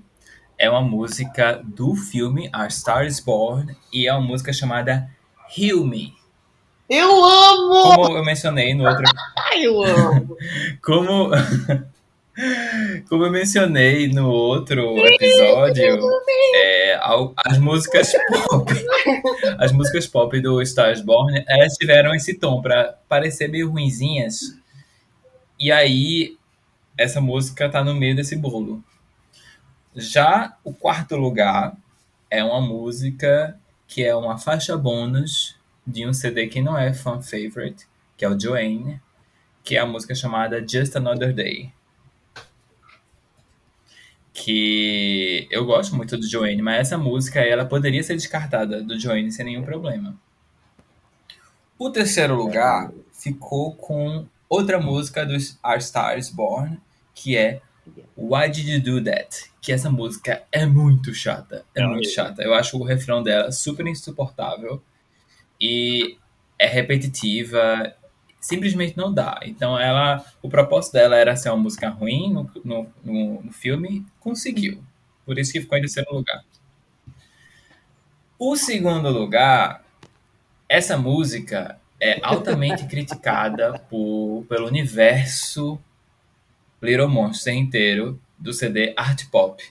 é 0.59 0.71
uma 0.71 0.83
música 0.83 1.61
do 1.65 1.95
filme 1.95 2.49
A 2.53 2.69
Star 2.71 3.07
is 3.07 3.19
Born 3.19 3.75
e 3.93 4.07
é 4.07 4.13
uma 4.13 4.21
música 4.21 4.53
chamada 4.53 5.11
Heal 5.57 5.85
Me. 5.85 6.15
Eu 6.89 7.09
amo! 7.25 7.95
Como 7.95 8.19
eu 8.19 8.25
mencionei 8.25 8.75
no 8.75 8.87
outro 8.87 9.03
eu 9.57 9.83
amo! 9.83 10.37
como, 10.85 11.31
como 13.09 13.25
eu 13.25 13.31
mencionei 13.31 14.09
no 14.09 14.29
outro 14.31 14.97
episódio, 15.07 15.99
é, 16.55 16.99
as 17.37 17.59
músicas 17.59 18.13
pop, 18.29 18.73
as 19.59 19.73
músicas 19.73 20.07
pop 20.07 20.41
do 20.41 20.63
Stars 20.63 21.03
Born, 21.03 21.45
elas 21.47 21.75
tiveram 21.75 22.15
esse 22.15 22.35
tom 22.35 22.63
para 22.63 22.99
parecer 23.09 23.49
meio 23.49 23.71
ruinzinhas. 23.71 24.57
E 25.61 25.71
aí 25.71 26.37
essa 26.97 27.21
música 27.21 27.69
tá 27.69 27.85
no 27.85 27.95
meio 27.95 28.17
desse 28.17 28.37
bolo. 28.37 28.83
Já 29.95 30.57
o 30.65 30.73
quarto 30.73 31.17
lugar 31.17 31.77
é 32.31 32.43
uma 32.43 32.61
música 32.61 33.59
que 33.87 34.03
é 34.03 34.15
uma 34.15 34.39
faixa 34.39 34.75
bônus 34.75 35.55
de 35.87 36.07
um 36.07 36.15
CD 36.15 36.47
que 36.47 36.63
não 36.63 36.79
é 36.79 36.95
fan 36.95 37.21
favorite, 37.21 37.87
que 38.17 38.25
é 38.25 38.29
o 38.29 38.39
Joanne, 38.39 39.01
que 39.63 39.77
é 39.77 39.81
a 39.81 39.87
música 39.87 40.15
chamada 40.15 40.67
Just 40.67 40.97
Another 40.97 41.35
Day. 41.35 41.71
Que 44.33 45.47
eu 45.51 45.65
gosto 45.67 45.95
muito 45.95 46.17
do 46.17 46.29
Joanne, 46.29 46.63
mas 46.63 46.81
essa 46.89 46.99
música 46.99 47.41
ela 47.41 47.65
poderia 47.65 48.03
ser 48.03 48.15
descartada 48.15 48.83
do 48.83 48.99
Joanne 48.99 49.31
sem 49.31 49.45
nenhum 49.45 49.63
problema. 49.63 50.19
O 51.79 51.91
terceiro 51.91 52.35
lugar 52.35 52.93
ficou 53.13 53.75
com 53.75 54.27
outra 54.49 54.81
música 54.81 55.27
dos 55.27 55.59
Our 55.65 55.79
Stars 55.79 56.31
Born, 56.31 56.81
que 57.15 57.37
é 57.37 57.61
Why 58.17 58.49
Did 58.51 58.69
You 58.69 58.83
Do 58.83 59.05
That? 59.05 59.51
Que 59.61 59.73
essa 59.73 59.91
música 59.91 60.43
é 60.53 60.67
muito 60.67 61.15
chata. 61.15 61.65
É, 61.75 61.83
é 61.83 61.87
muito 61.87 62.09
chata. 62.09 62.43
Eu 62.43 62.55
acho 62.55 62.79
o 62.79 62.85
refrão 62.85 63.23
dela 63.23 63.51
super 63.51 63.87
insuportável. 63.87 64.83
E 65.61 66.17
é 66.59 66.67
repetitiva. 66.67 67.95
Simplesmente 68.43 68.97
não 68.97 69.15
dá. 69.15 69.39
Então 69.45 69.79
ela. 69.79 70.25
O 70.43 70.49
propósito 70.49 70.95
dela 70.95 71.17
era 71.17 71.37
ser 71.37 71.49
uma 71.51 71.59
música 71.59 71.89
ruim 71.89 72.33
no, 72.33 72.51
no, 72.65 72.87
no, 73.05 73.43
no 73.43 73.53
filme. 73.53 74.05
Conseguiu. 74.19 74.83
Por 75.25 75.39
isso 75.39 75.53
que 75.53 75.61
ficou 75.61 75.79
em 75.79 75.83
terceiro 75.83 76.13
lugar. 76.13 76.43
O 78.37 78.57
segundo 78.57 79.09
lugar, 79.09 79.85
essa 80.69 80.99
música 80.99 81.79
é 82.01 82.19
altamente 82.25 82.85
criticada 82.87 83.79
por, 83.89 84.45
pelo 84.49 84.67
universo 84.67 85.79
Little 86.83 87.09
Monster 87.09 87.55
inteiro 87.55 88.21
do 88.37 88.53
CD 88.53 88.93
Art 88.97 89.27
Pop. 89.31 89.63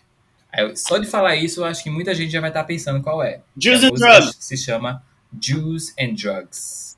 Só 0.76 0.98
de 0.98 1.08
falar 1.08 1.36
isso, 1.36 1.60
eu 1.60 1.66
acho 1.66 1.84
que 1.84 1.90
muita 1.90 2.16
gente 2.16 2.32
já 2.32 2.40
vai 2.40 2.50
estar 2.50 2.62
tá 2.62 2.66
pensando 2.66 3.04
qual 3.04 3.22
é. 3.22 3.42
Juice 3.58 3.86
and 3.86 3.92
Drugs. 3.92 4.38
Se 4.40 4.56
chama 4.56 5.04
Juice 5.42 5.94
and 6.00 6.14
Drugs. 6.14 6.98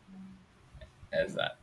Exato. 1.11 1.62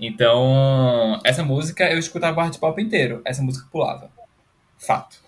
Então, 0.00 1.20
essa 1.22 1.44
música 1.44 1.90
eu 1.90 1.98
escutava 1.98 2.40
o 2.40 2.40
Art 2.42 2.58
Pop 2.58 2.80
inteiro. 2.80 3.20
Essa 3.24 3.42
música 3.42 3.68
pulava. 3.70 4.10
Fato. 4.78 5.20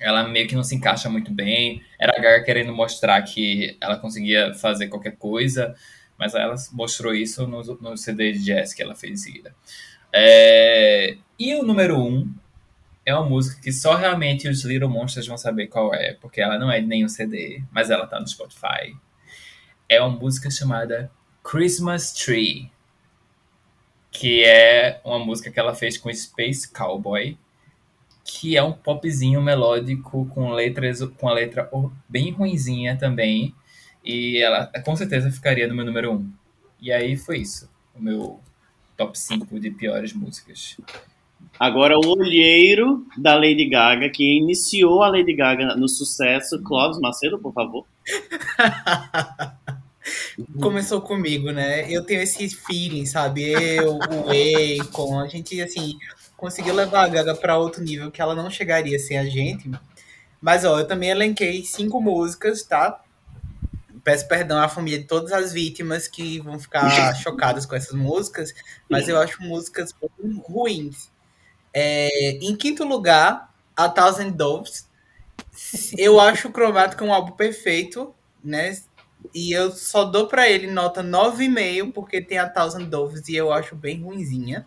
Ela 0.00 0.28
meio 0.28 0.46
que 0.46 0.54
não 0.54 0.62
se 0.62 0.76
encaixa 0.76 1.10
muito 1.10 1.32
bem. 1.32 1.82
Era 1.98 2.16
a 2.16 2.20
Gaga 2.20 2.44
querendo 2.44 2.72
mostrar 2.72 3.20
que 3.22 3.76
ela 3.80 3.96
conseguia 3.96 4.54
fazer 4.54 4.88
qualquer 4.88 5.16
coisa, 5.16 5.74
mas 6.16 6.34
ela 6.34 6.54
mostrou 6.72 7.12
isso 7.12 7.46
no, 7.46 7.60
no 7.62 7.96
CD 7.96 8.32
de 8.32 8.44
jazz 8.44 8.72
que 8.72 8.82
ela 8.82 8.94
fez 8.94 9.12
em 9.12 9.16
seguida. 9.16 9.54
É... 10.12 11.16
E 11.38 11.54
o 11.56 11.64
número 11.64 11.98
um 11.98 12.32
é 13.04 13.14
uma 13.14 13.28
música 13.28 13.60
que 13.60 13.72
só 13.72 13.96
realmente 13.96 14.48
os 14.48 14.64
Little 14.64 14.88
Monsters 14.88 15.26
vão 15.26 15.36
saber 15.36 15.66
qual 15.66 15.92
é, 15.92 16.14
porque 16.20 16.40
ela 16.40 16.58
não 16.58 16.70
é 16.70 16.80
de 16.80 16.86
nenhum 16.86 17.08
CD, 17.08 17.62
mas 17.72 17.90
ela 17.90 18.06
tá 18.06 18.20
no 18.20 18.28
Spotify. 18.28 18.96
É 19.88 20.00
uma 20.00 20.10
música 20.10 20.50
chamada 20.50 21.10
Christmas 21.42 22.12
Tree, 22.12 22.71
que 24.12 24.44
é 24.44 25.00
uma 25.02 25.18
música 25.18 25.50
que 25.50 25.58
ela 25.58 25.74
fez 25.74 25.96
com 25.96 26.12
Space 26.12 26.70
Cowboy, 26.70 27.36
que 28.22 28.56
é 28.56 28.62
um 28.62 28.72
popzinho 28.72 29.40
melódico 29.42 30.26
com 30.26 30.52
letras 30.52 31.02
com 31.18 31.28
a 31.28 31.32
letra 31.32 31.68
bem 32.08 32.30
ruinzinha 32.30 32.96
também, 32.96 33.54
e 34.04 34.36
ela 34.36 34.66
com 34.84 34.94
certeza 34.94 35.30
ficaria 35.30 35.66
no 35.66 35.74
meu 35.74 35.84
número 35.84 36.12
um. 36.12 36.30
E 36.80 36.92
aí 36.92 37.16
foi 37.16 37.38
isso, 37.38 37.70
o 37.96 38.02
meu 38.02 38.38
top 38.96 39.18
5 39.18 39.58
de 39.58 39.70
piores 39.70 40.12
músicas. 40.12 40.76
Agora, 41.58 41.96
o 41.96 42.18
olheiro 42.18 43.06
da 43.16 43.34
Lady 43.34 43.68
Gaga, 43.68 44.08
que 44.10 44.38
iniciou 44.38 45.02
a 45.02 45.08
Lady 45.08 45.34
Gaga 45.34 45.74
no 45.74 45.88
sucesso, 45.88 46.62
Clóvis 46.62 47.00
Macedo, 47.00 47.38
por 47.38 47.52
favor. 47.52 47.86
Começou 50.60 51.00
comigo, 51.00 51.50
né? 51.50 51.90
Eu 51.90 52.04
tenho 52.04 52.22
esse 52.22 52.48
feeling, 52.48 53.06
sabe? 53.06 53.52
Eu, 53.52 53.98
o 53.98 54.82
Akon, 54.82 55.20
a 55.20 55.28
gente, 55.28 55.60
assim, 55.60 55.96
conseguiu 56.36 56.74
levar 56.74 57.04
a 57.04 57.08
Gaga 57.08 57.34
para 57.34 57.58
outro 57.58 57.82
nível 57.82 58.10
que 58.10 58.20
ela 58.20 58.34
não 58.34 58.50
chegaria 58.50 58.98
sem 58.98 59.18
a 59.18 59.24
gente. 59.24 59.70
Mas, 60.40 60.64
ó, 60.64 60.80
eu 60.80 60.86
também 60.86 61.10
elenquei 61.10 61.64
cinco 61.64 62.00
músicas, 62.00 62.62
tá? 62.62 63.00
peço 64.02 64.26
perdão 64.26 64.58
à 64.58 64.68
família 64.68 64.98
de 64.98 65.04
todas 65.04 65.32
as 65.32 65.52
vítimas 65.52 66.08
que 66.08 66.40
vão 66.40 66.58
ficar 66.58 67.14
chocadas 67.16 67.64
com 67.64 67.76
essas 67.76 67.94
músicas, 67.94 68.52
mas 68.88 69.08
eu 69.08 69.18
acho 69.18 69.42
músicas 69.42 69.94
ruins. 70.44 71.10
É, 71.72 72.32
em 72.32 72.54
quinto 72.56 72.84
lugar, 72.84 73.52
A 73.76 73.88
Thousand 73.88 74.30
Doves. 74.30 74.90
Eu 75.96 76.20
acho 76.20 76.48
o 76.48 76.52
Chromatica 76.52 77.04
um 77.04 77.12
álbum 77.12 77.32
perfeito, 77.32 78.14
né? 78.42 78.76
E 79.34 79.52
eu 79.52 79.70
só 79.72 80.04
dou 80.04 80.26
para 80.26 80.48
ele 80.48 80.66
nota 80.70 81.02
9,5 81.02 81.92
porque 81.92 82.20
tem 82.20 82.38
a 82.38 82.48
Thousand 82.48 82.84
Doves 82.84 83.28
e 83.28 83.36
eu 83.36 83.52
acho 83.52 83.74
bem 83.74 84.02
ruinzinha. 84.02 84.66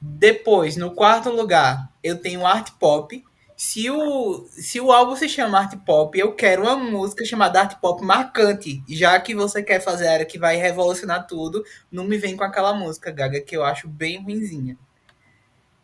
Depois, 0.00 0.76
no 0.76 0.92
quarto 0.92 1.30
lugar, 1.30 1.92
eu 2.02 2.20
tenho 2.20 2.46
Art 2.46 2.70
Pop, 2.78 3.24
se 3.58 3.90
o, 3.90 4.46
se 4.52 4.80
o 4.80 4.92
álbum 4.92 5.16
se 5.16 5.28
chama 5.28 5.58
Art 5.58 5.76
Pop, 5.84 6.16
eu 6.16 6.32
quero 6.32 6.62
uma 6.62 6.76
música 6.76 7.24
chamada 7.24 7.60
Art 7.60 7.80
Pop 7.80 8.04
marcante. 8.04 8.80
Já 8.88 9.18
que 9.18 9.34
você 9.34 9.64
quer 9.64 9.80
fazer 9.80 10.06
a 10.06 10.12
era 10.12 10.24
que 10.24 10.38
vai 10.38 10.54
revolucionar 10.56 11.26
tudo, 11.26 11.64
não 11.90 12.04
me 12.04 12.16
vem 12.16 12.36
com 12.36 12.44
aquela 12.44 12.72
música, 12.72 13.10
Gaga, 13.10 13.40
que 13.40 13.56
eu 13.56 13.64
acho 13.64 13.88
bem 13.88 14.22
ruinzinha. 14.22 14.78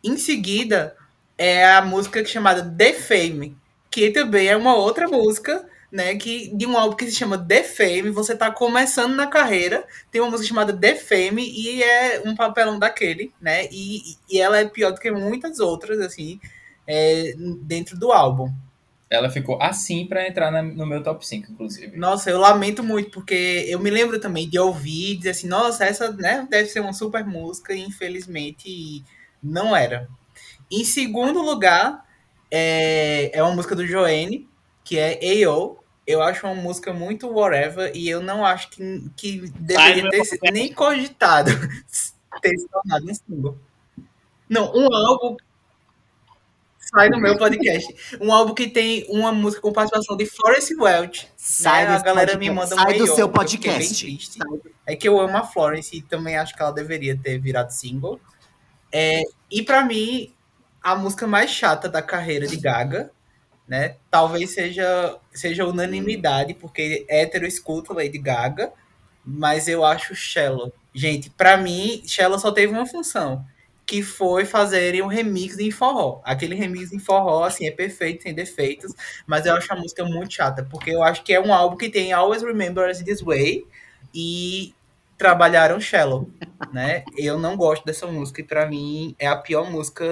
Em 0.01 0.15
seguida, 0.15 0.95
é 1.37 1.65
a 1.65 1.81
música 1.81 2.23
chamada 2.23 2.63
The 2.63 2.93
Fame, 2.93 3.57
que 3.91 4.09
também 4.09 4.47
é 4.47 4.55
uma 4.55 4.75
outra 4.75 5.09
música, 5.09 5.67
né, 5.95 6.13
que 6.15 6.53
de 6.53 6.65
um 6.65 6.77
álbum 6.77 6.97
que 6.97 7.05
se 7.05 7.15
chama 7.15 7.37
The 7.37 7.63
Fame, 7.63 8.09
você 8.09 8.35
tá 8.35 8.51
começando 8.51 9.15
na 9.15 9.27
carreira, 9.27 9.85
tem 10.11 10.19
uma 10.19 10.29
música 10.29 10.49
chamada 10.49 10.75
The 10.75 10.95
Fame 10.95 11.41
e 11.41 11.81
é 11.81 12.21
um 12.25 12.35
papelão 12.35 12.77
daquele, 12.77 13.31
né? 13.39 13.69
E, 13.71 14.17
e 14.29 14.41
ela 14.41 14.59
é 14.59 14.65
pior 14.65 14.91
do 14.91 14.99
que 14.99 15.09
muitas 15.09 15.59
outras, 15.59 16.01
assim 16.01 16.37
é, 16.85 17.33
dentro 17.61 17.97
do 17.97 18.11
álbum. 18.11 18.51
Ela 19.09 19.29
ficou 19.29 19.57
assim 19.61 20.05
para 20.05 20.27
entrar 20.27 20.51
na, 20.51 20.61
no 20.61 20.85
meu 20.85 21.01
top 21.01 21.25
5, 21.25 21.53
inclusive. 21.53 21.95
Nossa, 21.95 22.29
eu 22.29 22.39
lamento 22.39 22.83
muito, 22.83 23.11
porque 23.11 23.65
eu 23.69 23.79
me 23.79 23.89
lembro 23.89 24.19
também 24.19 24.49
de 24.49 24.59
ouvir 24.59 25.11
e 25.11 25.15
dizer 25.15 25.29
assim, 25.29 25.47
nossa, 25.47 25.85
essa 25.85 26.11
né, 26.11 26.45
deve 26.49 26.67
ser 26.67 26.81
uma 26.81 26.91
super 26.91 27.25
música, 27.25 27.73
e 27.73 27.81
infelizmente 27.81 29.01
não 29.41 29.73
era. 29.73 30.09
Em 30.69 30.83
segundo 30.83 31.41
lugar, 31.41 32.03
é, 32.51 33.31
é 33.31 33.41
uma 33.41 33.55
música 33.55 33.75
do 33.75 33.87
Joanne, 33.87 34.49
que 34.83 34.97
é 34.97 35.19
A.O. 35.45 35.84
Eu 36.05 36.21
acho 36.21 36.45
uma 36.45 36.55
música 36.55 36.93
muito 36.93 37.27
whatever, 37.29 37.91
e 37.95 38.07
eu 38.07 38.21
não 38.21 38.45
acho 38.45 38.69
que, 38.69 39.09
que 39.15 39.49
deveria 39.59 40.09
ter 40.09 40.51
nem 40.51 40.71
cogitado 40.71 41.51
ter 42.41 42.57
se 42.57 42.67
tornado 42.67 43.09
um 43.09 43.13
single. 43.13 43.57
Não, 44.47 44.71
um 44.75 44.93
álbum 44.93 45.35
sai 46.95 47.09
no 47.09 47.19
meu 47.19 47.37
podcast. 47.37 48.17
Um 48.21 48.31
álbum 48.31 48.53
que 48.53 48.67
tem 48.67 49.05
uma 49.09 49.31
música 49.31 49.61
com 49.61 49.73
participação 49.73 50.15
de 50.15 50.25
Florence 50.25 50.73
Welch. 50.75 51.27
Sai 51.35 51.87
né? 51.87 51.95
A 51.95 51.99
galera 51.99 52.31
podcast. 52.33 52.37
me 52.37 52.49
manda 52.49 52.75
um 52.75 52.79
Sai 52.79 52.97
do 52.97 53.07
seu 53.07 53.27
podcast. 53.27 54.19
É 54.85 54.95
que 54.95 55.07
eu 55.07 55.19
amo 55.19 55.37
a 55.37 55.43
Florence 55.43 55.95
e 55.95 56.01
também 56.01 56.37
acho 56.37 56.55
que 56.55 56.61
ela 56.61 56.71
deveria 56.71 57.17
ter 57.17 57.39
virado 57.39 57.71
single. 57.71 58.19
É, 58.91 59.21
e 59.51 59.61
para 59.63 59.83
mim, 59.83 60.33
a 60.81 60.95
música 60.95 61.27
mais 61.27 61.49
chata 61.49 61.89
da 61.89 62.01
carreira 62.01 62.47
de 62.47 62.57
Gaga, 62.57 63.11
né? 63.67 63.95
Talvez 64.11 64.51
seja, 64.51 65.17
seja 65.31 65.65
unanimidade, 65.65 66.53
porque 66.53 67.05
hétero 67.09 67.45
escuta 67.45 67.93
Lady 67.93 68.17
Gaga, 68.17 68.71
mas 69.25 69.67
eu 69.67 69.83
acho 69.83 70.15
Shallow. 70.15 70.71
Gente, 70.93 71.29
para 71.29 71.57
mim, 71.57 72.03
Shallow 72.05 72.39
só 72.39 72.51
teve 72.51 72.71
uma 72.71 72.85
função 72.85 73.45
que 73.85 74.01
foi 74.01 74.45
fazerem 74.45 75.01
um 75.01 75.07
remix 75.07 75.59
em 75.59 75.71
forró. 75.71 76.21
Aquele 76.23 76.55
remix 76.55 76.91
em 76.91 76.99
forró, 76.99 77.43
assim, 77.43 77.67
é 77.67 77.71
perfeito, 77.71 78.23
sem 78.23 78.33
defeitos, 78.33 78.93
mas 79.27 79.45
eu 79.45 79.55
acho 79.55 79.71
a 79.71 79.75
música 79.75 80.03
muito 80.03 80.33
chata, 80.33 80.63
porque 80.69 80.91
eu 80.91 81.03
acho 81.03 81.23
que 81.23 81.33
é 81.33 81.39
um 81.39 81.53
álbum 81.53 81.77
que 81.77 81.89
tem 81.89 82.11
Always 82.11 82.41
Remember 82.41 82.89
Us 82.89 82.99
This 82.99 83.21
Way 83.21 83.65
e 84.13 84.74
trabalharam 85.17 85.79
Shallow, 85.79 86.29
né? 86.73 87.03
Eu 87.17 87.39
não 87.39 87.55
gosto 87.55 87.85
dessa 87.85 88.05
música 88.07 88.41
e 88.41 88.43
para 88.43 88.65
mim 88.65 89.15
é 89.17 89.27
a 89.27 89.35
pior 89.35 89.69
música 89.71 90.05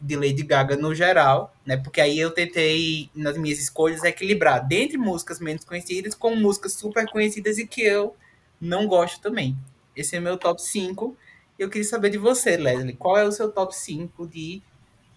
de 0.00 0.16
Lady 0.16 0.42
Gaga 0.42 0.76
no 0.76 0.94
geral, 0.94 1.54
né? 1.66 1.76
Porque 1.76 2.00
aí 2.00 2.18
eu 2.18 2.30
tentei 2.30 3.10
nas 3.14 3.36
minhas 3.36 3.58
escolhas 3.58 4.02
equilibrar 4.04 4.66
dentre 4.66 4.96
músicas 4.96 5.38
menos 5.38 5.64
conhecidas 5.64 6.14
com 6.14 6.34
músicas 6.34 6.72
super 6.72 7.06
conhecidas 7.10 7.58
e 7.58 7.66
que 7.66 7.82
eu 7.82 8.16
não 8.60 8.86
gosto 8.86 9.20
também. 9.20 9.56
Esse 9.94 10.16
é 10.16 10.20
meu 10.20 10.36
top 10.36 10.62
5 10.62 11.16
eu 11.58 11.68
queria 11.68 11.84
saber 11.84 12.10
de 12.10 12.18
você, 12.18 12.56
Leslie. 12.56 12.94
Qual 12.94 13.16
é 13.16 13.24
o 13.24 13.32
seu 13.32 13.50
top 13.50 13.74
5 13.74 14.28
de 14.28 14.62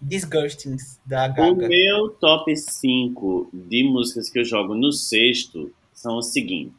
disgustings 0.00 1.00
da 1.06 1.28
Gaga? 1.28 1.52
O 1.52 1.68
meu 1.68 2.08
top 2.20 2.54
5 2.56 3.48
de 3.52 3.84
músicas 3.84 4.28
que 4.28 4.40
eu 4.40 4.44
jogo 4.44 4.74
no 4.74 4.90
sexto 4.90 5.72
são 5.94 6.16
o 6.16 6.22
seguinte. 6.22 6.74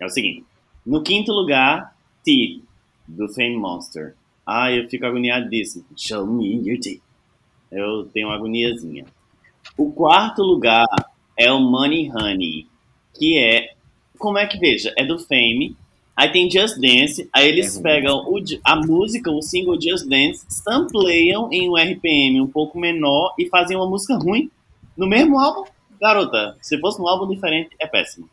É 0.00 0.06
o 0.06 0.08
seguinte. 0.08 0.44
No 0.90 1.04
quinto 1.04 1.30
lugar, 1.30 1.94
Teeth, 2.24 2.64
do 3.06 3.28
Fame 3.28 3.56
Monster. 3.56 4.16
Ah, 4.44 4.72
eu 4.72 4.88
fico 4.88 5.06
agoniadíssimo. 5.06 5.84
Show 5.96 6.26
me 6.26 6.68
your 6.68 6.80
teeth. 6.80 7.00
Eu 7.70 8.08
tenho 8.12 8.26
uma 8.26 8.34
agoniazinha. 8.34 9.04
O 9.78 9.92
quarto 9.92 10.42
lugar 10.42 10.88
é 11.36 11.52
o 11.52 11.60
Money 11.60 12.10
Honey, 12.10 12.66
que 13.14 13.38
é... 13.38 13.74
Como 14.18 14.36
é 14.36 14.48
que 14.48 14.58
veja? 14.58 14.92
É 14.98 15.04
do 15.04 15.16
Fame, 15.16 15.76
Aí 16.16 16.32
tem 16.32 16.50
Just 16.50 16.80
Dance, 16.80 17.30
aí 17.32 17.48
eles 17.48 17.78
é 17.78 17.82
pegam 17.82 18.24
o, 18.26 18.42
a 18.64 18.74
música, 18.74 19.30
o 19.30 19.40
single 19.40 19.80
Just 19.80 20.08
Dance, 20.08 20.44
sampleiam 20.48 21.48
em 21.52 21.70
um 21.70 21.76
RPM 21.76 22.40
um 22.40 22.48
pouco 22.48 22.80
menor 22.80 23.32
e 23.38 23.48
fazem 23.48 23.76
uma 23.76 23.88
música 23.88 24.16
ruim 24.16 24.50
no 24.96 25.06
mesmo 25.06 25.38
álbum. 25.38 25.70
Garota, 26.00 26.58
se 26.60 26.80
fosse 26.80 27.00
um 27.00 27.06
álbum 27.06 27.32
diferente, 27.32 27.70
é 27.78 27.86
péssimo. 27.86 28.28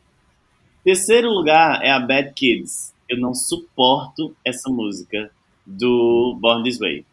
Terceiro 0.88 1.30
lugar 1.30 1.84
é 1.84 1.92
a 1.92 2.00
Bad 2.00 2.32
Kids. 2.34 2.94
Eu 3.10 3.20
não 3.20 3.34
suporto 3.34 4.34
essa 4.46 4.70
música 4.70 5.30
do 5.66 6.38
Born 6.40 6.64
This 6.64 6.80
Way. 6.80 7.06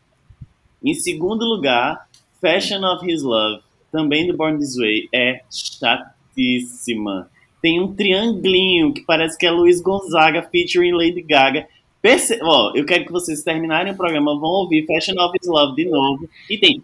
Em 0.80 0.94
segundo 0.94 1.44
lugar, 1.44 2.08
Fashion 2.40 2.84
of 2.84 3.04
His 3.04 3.24
Love, 3.24 3.64
também 3.90 4.28
do 4.28 4.36
Born 4.36 4.60
This 4.60 4.76
Way, 4.76 5.08
é 5.12 5.40
chatíssima. 5.50 7.28
Tem 7.60 7.80
um 7.80 7.92
triangulinho 7.92 8.94
que 8.94 9.00
parece 9.00 9.36
que 9.36 9.44
é 9.44 9.50
Luiz 9.50 9.80
Gonzaga 9.80 10.48
featuring 10.52 10.92
Lady 10.92 11.22
Gaga. 11.22 11.66
Perce... 12.00 12.38
Ó, 12.44 12.70
eu 12.76 12.86
quero 12.86 13.06
que 13.06 13.10
vocês 13.10 13.42
terminarem 13.42 13.92
o 13.92 13.96
programa, 13.96 14.38
vão 14.38 14.50
ouvir 14.50 14.86
Fashion 14.86 15.20
of 15.20 15.36
His 15.36 15.48
Love 15.48 15.74
de 15.74 15.90
novo. 15.90 16.30
E 16.48 16.56
tem. 16.58 16.80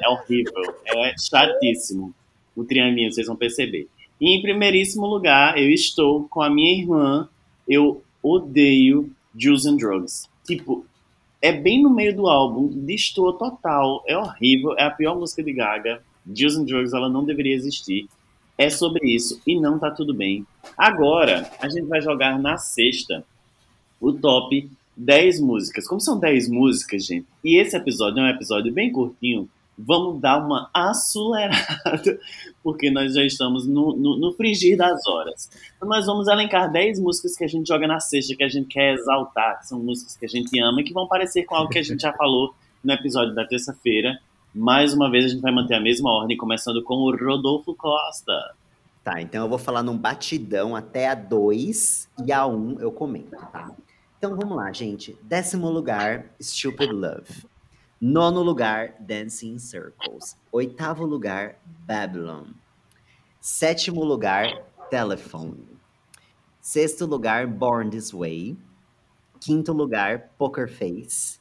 É 0.00 0.08
horrível. 0.08 0.76
É 0.86 1.14
chatíssimo. 1.18 2.14
O 2.56 2.64
triangulinho, 2.64 3.12
vocês 3.12 3.26
vão 3.26 3.36
perceber. 3.36 3.88
E 4.20 4.36
em 4.36 4.42
primeiríssimo 4.42 5.06
lugar, 5.06 5.58
eu 5.58 5.70
estou 5.70 6.28
com 6.28 6.42
a 6.42 6.50
minha 6.50 6.78
irmã. 6.80 7.28
Eu 7.68 8.02
odeio 8.22 9.10
Juice 9.36 9.68
and 9.68 9.76
Drugs. 9.76 10.28
Tipo, 10.46 10.86
é 11.42 11.52
bem 11.52 11.82
no 11.82 11.90
meio 11.90 12.16
do 12.16 12.26
álbum, 12.26 12.68
destoa 12.68 13.36
total, 13.36 14.02
é 14.06 14.16
horrível, 14.16 14.74
é 14.78 14.84
a 14.84 14.90
pior 14.90 15.14
música 15.14 15.42
de 15.42 15.52
Gaga. 15.52 16.02
Juice 16.26 16.58
and 16.58 16.64
Drugs, 16.64 16.94
ela 16.94 17.08
não 17.08 17.24
deveria 17.24 17.54
existir. 17.54 18.08
É 18.56 18.70
sobre 18.70 19.14
isso 19.14 19.40
e 19.46 19.58
não 19.58 19.78
tá 19.78 19.90
tudo 19.90 20.14
bem. 20.14 20.46
Agora, 20.78 21.50
a 21.60 21.68
gente 21.68 21.86
vai 21.86 22.00
jogar 22.00 22.38
na 22.38 22.56
sexta 22.56 23.24
o 24.00 24.12
top 24.12 24.70
10 24.96 25.40
músicas. 25.40 25.86
Como 25.86 26.00
são 26.00 26.18
10 26.18 26.48
músicas, 26.48 27.04
gente, 27.04 27.26
e 27.44 27.60
esse 27.60 27.76
episódio 27.76 28.20
é 28.20 28.22
um 28.22 28.28
episódio 28.28 28.72
bem 28.72 28.90
curtinho, 28.90 29.48
vamos 29.78 30.20
dar 30.20 30.38
uma 30.38 30.70
acelerada, 30.72 32.18
porque 32.62 32.90
nós 32.90 33.14
já 33.14 33.24
estamos 33.24 33.66
no, 33.66 33.96
no, 33.96 34.18
no, 34.18 34.32
frigir 34.32 34.76
das 34.76 35.06
horas. 35.06 35.50
Então, 35.76 35.88
nós 35.88 36.06
vamos 36.06 36.28
elencar 36.28 36.70
10 36.70 37.00
músicas 37.00 37.36
que 37.36 37.44
a 37.44 37.48
gente 37.48 37.66
joga 37.66 37.86
na 37.86 38.00
sexta, 38.00 38.36
que 38.36 38.44
a 38.44 38.48
gente 38.48 38.68
quer 38.68 38.94
exaltar, 38.94 39.60
que 39.60 39.68
são 39.68 39.80
músicas 39.80 40.16
que 40.16 40.24
a 40.24 40.28
gente 40.28 40.58
ama 40.60 40.80
e 40.80 40.84
que 40.84 40.92
vão 40.92 41.06
parecer 41.06 41.44
com 41.44 41.54
algo 41.54 41.70
que 41.70 41.78
a 41.78 41.82
gente 41.82 42.00
já 42.00 42.12
falou 42.16 42.54
no 42.82 42.92
episódio 42.92 43.34
da 43.34 43.44
terça-feira. 43.44 44.18
Mais 44.54 44.94
uma 44.94 45.10
vez, 45.10 45.24
a 45.24 45.28
gente 45.28 45.40
vai 45.40 45.52
manter 45.52 45.74
a 45.74 45.80
mesma 45.80 46.10
ordem, 46.10 46.36
começando 46.36 46.82
com 46.82 46.94
o 46.94 47.16
Rodolfo 47.16 47.74
Costa. 47.74 48.54
Tá, 49.02 49.20
então 49.20 49.42
eu 49.42 49.48
vou 49.48 49.58
falar 49.58 49.82
num 49.82 49.98
batidão 49.98 50.74
até 50.74 51.08
a 51.08 51.14
2 51.14 52.08
e 52.26 52.32
a 52.32 52.46
1 52.46 52.54
um 52.54 52.80
eu 52.80 52.90
comento, 52.90 53.36
tá? 53.52 53.70
Então 54.16 54.34
vamos 54.34 54.56
lá, 54.56 54.72
gente. 54.72 55.14
Décimo 55.22 55.68
lugar, 55.68 56.24
Stupid 56.40 56.90
Love. 56.90 57.53
Nono 58.00 58.42
lugar, 58.42 58.94
Dancing 59.00 59.58
Circles. 59.58 60.36
Oitavo 60.52 61.04
lugar, 61.04 61.56
Babylon. 61.86 62.54
Sétimo 63.40 64.04
lugar, 64.04 64.64
Telephone. 64.90 65.74
Sexto 66.60 67.06
lugar, 67.06 67.46
Born 67.46 67.90
This 67.90 68.12
Way. 68.12 68.56
Quinto 69.40 69.72
lugar, 69.72 70.30
Poker 70.38 70.66
Face. 70.66 71.38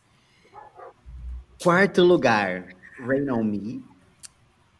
Quarto 1.61 2.03
lugar, 2.03 2.75
Rain 2.99 3.29
on 3.29 3.45
Me. 3.45 3.81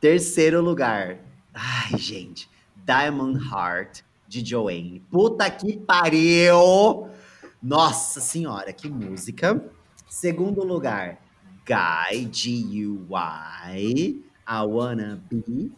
Terceiro 0.02 0.62
lugar, 0.62 1.18
ai 1.54 1.98
gente, 1.98 2.50
Diamond 2.86 3.38
Heart 3.38 4.04
de 4.28 4.44
Joanne. 4.44 5.02
Puta 5.10 5.50
que 5.50 5.78
pariu! 5.78 7.08
Nossa 7.62 8.20
senhora, 8.20 8.74
que 8.74 8.90
música. 8.90 9.64
Segundo 10.10 10.66
lugar, 10.66 11.23
Guy, 11.66 12.30
G-U-Y, 12.32 14.24
I 14.48 14.66
Wanna 14.66 15.22
Be. 15.30 15.72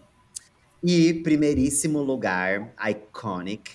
E 0.84 1.14
primeiríssimo 1.14 2.02
lugar, 2.04 2.74
Iconic, 2.88 3.72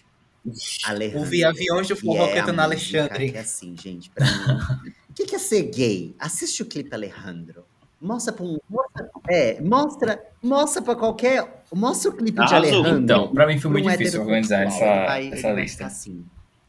Alejandro. 0.84 1.20
Ouvi 1.20 1.44
aviões 1.44 1.86
de 1.86 1.94
forró 1.94 2.26
é 2.26 2.34
cantando 2.34 2.62
Alexandre. 2.62 3.30
Que 3.30 3.36
é 3.36 3.40
assim, 3.40 3.76
gente, 3.76 4.10
pra 4.10 4.24
mim. 4.24 4.92
O 5.10 5.12
que, 5.12 5.26
que 5.26 5.34
é 5.34 5.38
ser 5.38 5.62
gay? 5.64 6.14
Assiste 6.18 6.62
o 6.62 6.66
clipe 6.66 6.94
Alejandro. 6.94 7.64
Mostra 8.00 8.32
pra 8.32 8.44
um. 8.44 8.58
Mostra, 8.68 9.10
é, 9.28 9.60
mostra, 9.60 10.24
mostra 10.42 10.82
pra 10.82 10.94
qualquer. 10.94 11.64
Mostra 11.74 12.10
o 12.10 12.16
clipe 12.16 12.40
ah, 12.40 12.44
de 12.44 12.54
Alejandro. 12.54 12.98
Então, 13.02 13.34
pra 13.34 13.46
mim 13.46 13.58
foi 13.58 13.70
muito 13.70 13.86
um 13.86 13.90
difícil 13.90 14.22
organizar 14.22 14.62
essa, 14.62 14.84
essa 15.18 15.52
lista. 15.52 15.86
Assim. 15.86 16.24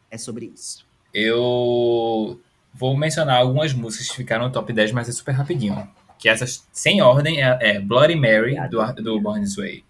É 0.09 0.17
sobre 0.17 0.51
isso. 0.53 0.85
Eu 1.13 2.39
Vou 2.73 2.95
mencionar 2.97 3.37
algumas 3.37 3.73
músicas 3.73 4.09
que 4.09 4.15
ficaram 4.15 4.45
no 4.45 4.51
top 4.51 4.71
10, 4.71 4.91
mas 4.91 5.09
é 5.09 5.11
super 5.11 5.33
rapidinho. 5.33 5.87
Que 6.17 6.29
essas, 6.29 6.67
sem 6.71 7.01
ordem, 7.01 7.43
é, 7.43 7.57
é 7.61 7.79
Bloody 7.79 8.15
Mary, 8.15 8.55
do, 8.69 9.03
do 9.03 9.19
Born 9.19 9.41
This 9.41 9.55
Way, 9.55 9.83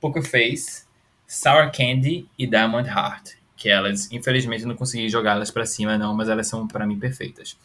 Poker 0.00 0.22
Face, 0.22 0.84
Sour 1.26 1.70
Candy 1.70 2.28
e 2.38 2.46
Diamond 2.46 2.88
Heart. 2.88 3.36
Que 3.56 3.68
elas, 3.68 4.10
infelizmente, 4.12 4.64
não 4.64 4.74
consegui 4.74 5.08
jogá-las 5.08 5.50
para 5.50 5.64
cima, 5.64 5.96
não, 5.96 6.14
mas 6.14 6.28
elas 6.28 6.46
são, 6.46 6.66
para 6.66 6.86
mim, 6.86 6.98
perfeitas. 6.98 7.56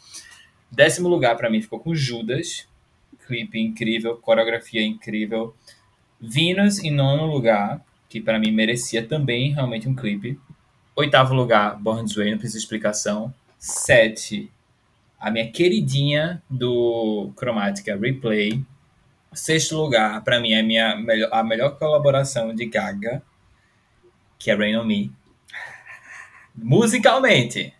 Décimo 0.70 1.08
lugar, 1.08 1.36
para 1.36 1.50
mim, 1.50 1.60
ficou 1.60 1.78
com 1.78 1.94
Judas. 1.94 2.66
Clipe 3.26 3.58
incrível, 3.58 4.16
coreografia 4.16 4.82
incrível. 4.82 5.54
Venus, 6.20 6.78
em 6.78 6.90
nono 6.90 7.26
lugar, 7.26 7.84
que 8.08 8.20
para 8.20 8.38
mim 8.38 8.52
merecia 8.52 9.06
também 9.06 9.52
realmente 9.52 9.88
um 9.88 9.94
clipe. 9.94 10.38
Oitavo 10.94 11.34
lugar, 11.34 11.76
Born 11.78 12.04
This 12.04 12.14
Way, 12.14 12.30
não 12.30 12.38
precisa 12.38 12.58
explicação. 12.58 13.32
7, 13.62 14.50
a 15.20 15.30
minha 15.30 15.48
queridinha 15.52 16.42
do 16.50 17.32
Cromática 17.36 17.96
Replay. 17.96 18.60
Sexto 19.32 19.76
lugar, 19.76 20.20
para 20.24 20.40
mim, 20.40 20.50
é 20.50 20.58
a, 20.58 20.62
minha 20.64 20.96
melhor, 20.96 21.28
a 21.32 21.44
melhor 21.44 21.78
colaboração 21.78 22.52
de 22.52 22.66
Gaga, 22.66 23.22
que 24.36 24.50
é 24.50 24.56
Rain 24.56 24.76
On 24.76 24.84
Me. 24.84 25.12
Musicalmente. 26.56 27.72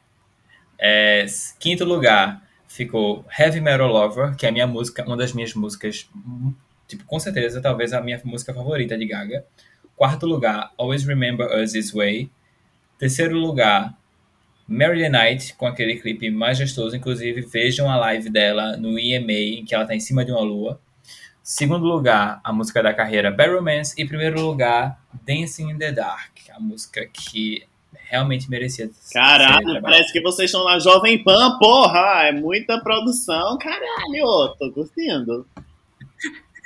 É, 0.78 1.26
quinto 1.58 1.84
lugar 1.84 2.48
ficou 2.68 3.26
Heavy 3.36 3.60
Metal 3.60 3.88
Lover, 3.88 4.36
que 4.36 4.46
é 4.46 4.50
a 4.50 4.52
minha 4.52 4.68
música, 4.68 5.04
uma 5.04 5.16
das 5.16 5.32
minhas 5.32 5.52
músicas, 5.52 6.08
tipo, 6.86 7.04
com 7.04 7.18
certeza, 7.18 7.60
talvez 7.60 7.92
a 7.92 8.00
minha 8.00 8.20
música 8.24 8.54
favorita 8.54 8.96
de 8.96 9.04
Gaga. 9.04 9.44
Quarto 9.96 10.26
lugar, 10.26 10.70
Always 10.78 11.02
Remember 11.02 11.60
Us 11.60 11.72
This 11.72 11.92
Way. 11.92 12.30
Terceiro 12.98 13.36
lugar, 13.36 13.98
Mary 14.72 15.06
Night, 15.08 15.54
com 15.54 15.66
aquele 15.66 15.96
clipe 15.96 16.30
majestoso. 16.30 16.96
Inclusive, 16.96 17.42
vejam 17.42 17.90
a 17.90 17.96
live 17.96 18.30
dela 18.30 18.76
no 18.76 18.98
EMA, 18.98 19.32
em 19.32 19.64
que 19.64 19.74
ela 19.74 19.84
está 19.84 19.94
em 19.94 20.00
cima 20.00 20.24
de 20.24 20.32
uma 20.32 20.40
lua. 20.40 20.80
Segundo 21.42 21.84
lugar, 21.84 22.40
a 22.42 22.52
música 22.52 22.82
da 22.82 22.94
carreira 22.94 23.30
Bad 23.30 23.54
Romance. 23.54 23.94
E 23.98 24.06
primeiro 24.06 24.40
lugar, 24.40 24.98
Dancing 25.26 25.70
in 25.70 25.78
the 25.78 25.92
Dark, 25.92 26.32
a 26.50 26.58
música 26.58 27.06
que 27.06 27.64
realmente 28.08 28.48
merecia. 28.48 28.90
Caralho, 29.12 29.82
parece 29.82 30.10
que 30.12 30.22
vocês 30.22 30.50
estão 30.50 30.64
na 30.64 30.78
Jovem 30.78 31.22
Pan, 31.22 31.58
porra! 31.58 32.28
É 32.28 32.32
muita 32.32 32.80
produção, 32.80 33.58
caralho! 33.58 34.54
Tô 34.58 34.72
curtindo. 34.72 35.46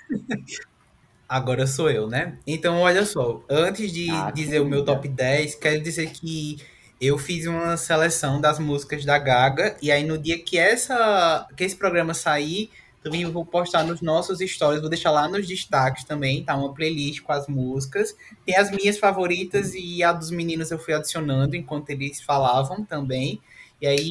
Agora 1.29 1.67
sou 1.67 1.91
eu, 1.91 2.07
né? 2.07 2.39
Então, 2.47 2.83
olha 2.83 3.05
só, 3.05 3.43
antes 3.51 3.91
de 3.91 4.09
ah, 4.11 4.31
dizer 4.31 4.61
o 4.61 4.65
meu 4.65 4.85
top 4.85 5.09
10, 5.09 5.57
quero 5.57 5.83
dizer 5.83 6.11
que 6.11 6.59
eu 7.01 7.19
fiz 7.19 7.47
uma 7.47 7.77
seleção 7.77 8.41
das 8.41 8.59
músicas 8.59 9.05
da 9.05 9.19
Gaga 9.19 9.77
e 9.83 9.91
aí 9.91 10.05
no 10.05 10.17
dia 10.17 10.39
que 10.39 10.59
essa 10.59 11.47
que 11.57 11.65
esse 11.65 11.77
programa 11.77 12.15
sair, 12.15 12.71
também 13.03 13.25
vou 13.31 13.45
postar 13.45 13.85
nos 13.85 14.01
nossos 14.01 14.39
stories, 14.41 14.81
vou 14.81 14.91
deixar 14.91 15.11
lá 15.11 15.29
nos 15.29 15.47
destaques 15.47 16.05
também, 16.05 16.45
tá 16.45 16.57
uma 16.57 16.75
playlist 16.75 17.21
com 17.23 17.33
as 17.33 17.47
músicas. 17.47 18.17
Tem 18.45 18.57
as 18.57 18.71
minhas 18.71 18.99
favoritas 18.99 19.75
e 19.75 20.03
a 20.03 20.13
dos 20.13 20.31
meninos 20.31 20.71
eu 20.71 20.79
fui 20.79 20.95
adicionando 20.95 21.55
enquanto 21.55 21.91
eles 21.91 22.21
falavam 22.21 22.85
também. 22.85 23.41
E 23.81 23.87
aí 23.87 24.11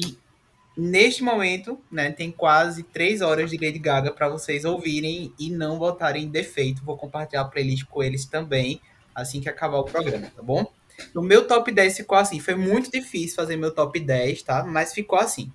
neste 0.76 1.22
momento, 1.22 1.78
né, 1.90 2.12
tem 2.12 2.30
quase 2.30 2.82
três 2.82 3.20
horas 3.20 3.50
de 3.50 3.56
Lady 3.56 3.78
Gaga 3.78 4.12
para 4.12 4.28
vocês 4.28 4.64
ouvirem 4.64 5.32
e 5.38 5.50
não 5.50 5.78
botarem 5.78 6.28
defeito. 6.28 6.84
Vou 6.84 6.96
compartilhar 6.96 7.42
a 7.42 7.46
playlist 7.46 7.84
com 7.86 8.02
eles 8.02 8.26
também 8.26 8.80
assim 9.16 9.40
que 9.40 9.48
acabar 9.48 9.78
o 9.78 9.84
programa, 9.84 10.30
tá 10.36 10.42
bom? 10.42 10.70
O 11.14 11.20
meu 11.20 11.46
top 11.46 11.72
10 11.72 11.96
ficou 11.98 12.16
assim. 12.16 12.40
Foi 12.40 12.54
muito 12.54 12.90
difícil 12.90 13.36
fazer 13.36 13.56
meu 13.56 13.72
top 13.74 13.98
10, 13.98 14.42
tá? 14.42 14.64
Mas 14.64 14.92
ficou 14.92 15.18
assim. 15.18 15.52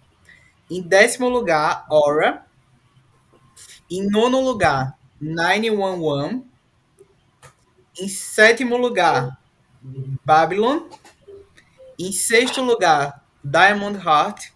Em 0.70 0.82
décimo 0.82 1.30
lugar, 1.30 1.86
Aura. 1.90 2.46
Em 3.90 4.10
nono 4.10 4.40
lugar, 4.40 4.98
911. 5.20 6.44
Em 8.00 8.08
sétimo 8.08 8.78
lugar, 8.78 9.38
Babylon. 10.24 10.88
Em 12.00 12.12
sexto 12.12 12.62
lugar, 12.62 13.24
Diamond 13.44 13.98
Heart. 13.98 14.52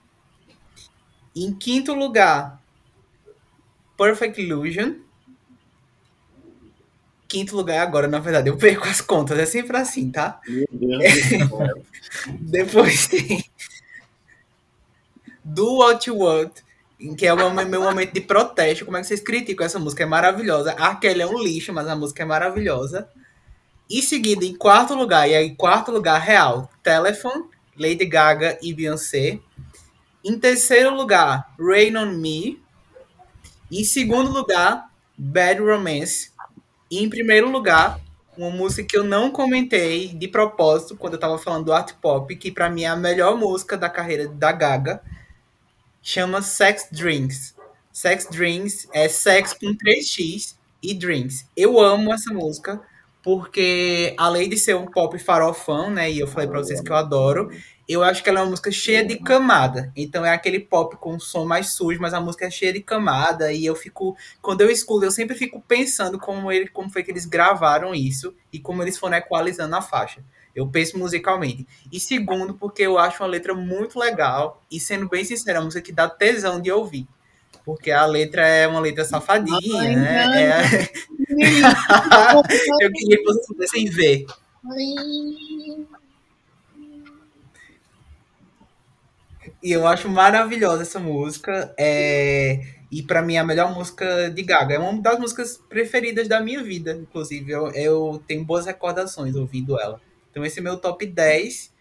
Em 1.35 1.53
quinto 1.53 1.93
lugar, 1.93 2.61
Perfect 3.97 4.41
Illusion 4.41 5.04
quinto 7.27 7.55
lugar 7.55 7.81
agora, 7.81 8.07
na 8.07 8.19
verdade, 8.19 8.49
eu 8.49 8.57
perco 8.57 8.87
as 8.87 9.01
contas, 9.01 9.37
é 9.37 9.45
sempre 9.45 9.77
assim, 9.77 10.11
tá? 10.11 10.39
Meu 10.47 10.67
Deus 10.71 11.03
Depois 12.39 13.07
tem 13.07 13.43
Do 15.43 15.77
What 15.77 16.09
You 16.09 16.19
Want, 16.19 16.51
que 17.17 17.25
é 17.25 17.33
o 17.33 17.53
meu 17.53 17.81
momento 17.81 18.13
de 18.13 18.21
protesto. 18.21 18.85
Como 18.85 18.97
é 18.97 19.01
que 19.01 19.07
vocês 19.07 19.21
criticam 19.21 19.65
essa 19.65 19.77
música? 19.79 20.03
É 20.03 20.05
maravilhosa. 20.05 20.71
A 20.71 20.95
Kelly 20.95 21.21
é 21.21 21.27
um 21.27 21.41
lixo, 21.41 21.73
mas 21.73 21.87
a 21.87 21.95
música 21.95 22.23
é 22.23 22.25
maravilhosa. 22.25 23.07
E 23.89 24.01
seguida, 24.01 24.43
em 24.45 24.55
quarto 24.55 24.95
lugar, 24.95 25.29
e 25.29 25.35
aí, 25.35 25.55
quarto 25.55 25.91
lugar 25.91 26.19
real, 26.19 26.69
Telephone, 26.81 27.45
Lady 27.77 28.05
Gaga 28.05 28.57
e 28.61 28.73
Beyoncé. 28.73 29.39
Em 30.23 30.39
terceiro 30.39 30.95
lugar, 30.95 31.53
Rain 31.59 31.95
on 31.95 32.13
Me. 32.17 32.59
Em 33.71 33.83
segundo 33.83 34.31
lugar, 34.31 34.89
Bad 35.15 35.61
Romance. 35.61 36.31
Em 36.89 37.09
primeiro 37.09 37.49
lugar, 37.49 37.99
uma 38.37 38.49
música 38.49 38.87
que 38.87 38.97
eu 38.97 39.03
não 39.03 39.31
comentei 39.31 40.09
de 40.09 40.27
propósito 40.27 40.95
quando 40.95 41.13
eu 41.13 41.19
tava 41.19 41.37
falando 41.37 41.65
do 41.65 41.73
art 41.73 41.93
pop, 42.01 42.35
que 42.35 42.51
para 42.51 42.69
mim 42.69 42.83
é 42.83 42.87
a 42.87 42.95
melhor 42.95 43.37
música 43.37 43.77
da 43.77 43.89
carreira 43.89 44.27
da 44.27 44.51
Gaga, 44.51 45.01
chama 46.01 46.41
Sex 46.41 46.87
Drinks. 46.91 47.55
Sex 47.91 48.27
Drinks 48.29 48.87
é 48.93 49.07
sexo 49.07 49.57
com 49.59 49.67
3x 49.67 50.55
e 50.83 50.93
drinks. 50.93 51.49
Eu 51.55 51.79
amo 51.79 52.13
essa 52.13 52.33
música 52.33 52.81
porque 53.23 54.13
além 54.19 54.47
de 54.47 54.55
ser 54.57 54.75
um 54.75 54.85
pop 54.85 55.17
farofão, 55.17 55.89
né, 55.89 56.11
e 56.11 56.19
eu 56.19 56.27
falei 56.27 56.47
para 56.47 56.59
vocês 56.59 56.79
que 56.79 56.91
eu 56.91 56.95
adoro, 56.95 57.49
eu 57.87 58.03
acho 58.03 58.23
que 58.23 58.29
ela 58.29 58.39
é 58.39 58.43
uma 58.43 58.49
música 58.49 58.71
cheia 58.71 59.05
de 59.05 59.17
camada. 59.17 59.91
Então 59.95 60.25
é 60.25 60.33
aquele 60.33 60.59
pop 60.59 60.97
com 60.97 61.15
um 61.15 61.19
som 61.19 61.45
mais 61.45 61.73
sujo, 61.73 61.99
mas 62.01 62.13
a 62.13 62.19
música 62.19 62.45
é 62.45 62.49
cheia 62.49 62.73
de 62.73 62.81
camada 62.81 63.51
e 63.53 63.65
eu 63.65 63.75
fico, 63.75 64.17
quando 64.41 64.61
eu 64.61 64.69
escuto, 64.69 65.05
eu 65.05 65.11
sempre 65.11 65.35
fico 65.35 65.61
pensando 65.61 66.17
como 66.17 66.51
ele, 66.51 66.67
como 66.67 66.89
foi 66.89 67.03
que 67.03 67.11
eles 67.11 67.25
gravaram 67.25 67.93
isso 67.93 68.33
e 68.51 68.59
como 68.59 68.81
eles 68.81 68.97
foram 68.97 69.17
equalizando 69.17 69.75
a 69.75 69.81
faixa. 69.81 70.23
Eu 70.55 70.67
penso 70.67 70.97
musicalmente. 70.97 71.67
E 71.91 71.99
segundo, 71.99 72.53
porque 72.53 72.81
eu 72.81 72.97
acho 72.97 73.21
uma 73.21 73.29
letra 73.29 73.53
muito 73.53 73.99
legal 73.99 74.63
e 74.71 74.79
sendo 74.79 75.07
bem 75.07 75.23
sincero, 75.23 75.57
é 75.57 75.59
uma 75.59 75.65
música 75.65 75.83
que 75.83 75.91
dá 75.91 76.09
tesão 76.09 76.59
de 76.61 76.71
ouvir. 76.71 77.07
Porque 77.63 77.91
a 77.91 78.05
letra 78.05 78.47
é 78.47 78.67
uma 78.67 78.79
letra 78.79 79.03
safadinha, 79.03 79.81
Ai, 79.81 79.95
né? 79.95 80.43
É... 80.43 80.91
eu 82.85 82.91
queria 82.91 83.17
que 83.17 83.23
vocês 83.23 83.47
pudessem 83.47 83.89
ver. 83.89 84.25
E 89.61 89.71
eu 89.71 89.87
acho 89.87 90.09
maravilhosa 90.09 90.83
essa 90.83 90.99
música. 90.99 91.73
É... 91.77 92.61
E 92.91 93.01
para 93.01 93.21
mim 93.21 93.35
é 93.35 93.39
a 93.39 93.43
melhor 93.43 93.73
música 93.73 94.29
de 94.29 94.43
Gaga. 94.43 94.75
É 94.75 94.79
uma 94.79 95.01
das 95.01 95.19
músicas 95.19 95.57
preferidas 95.69 96.27
da 96.27 96.39
minha 96.39 96.63
vida, 96.63 96.91
inclusive. 96.93 97.51
Eu, 97.51 97.67
eu 97.71 98.23
tenho 98.27 98.45
boas 98.45 98.65
recordações 98.65 99.35
ouvindo 99.35 99.79
ela. 99.79 99.99
Então 100.31 100.45
esse 100.45 100.59
é 100.59 100.61
meu 100.61 100.77
top 100.77 101.05
10. 101.05 101.73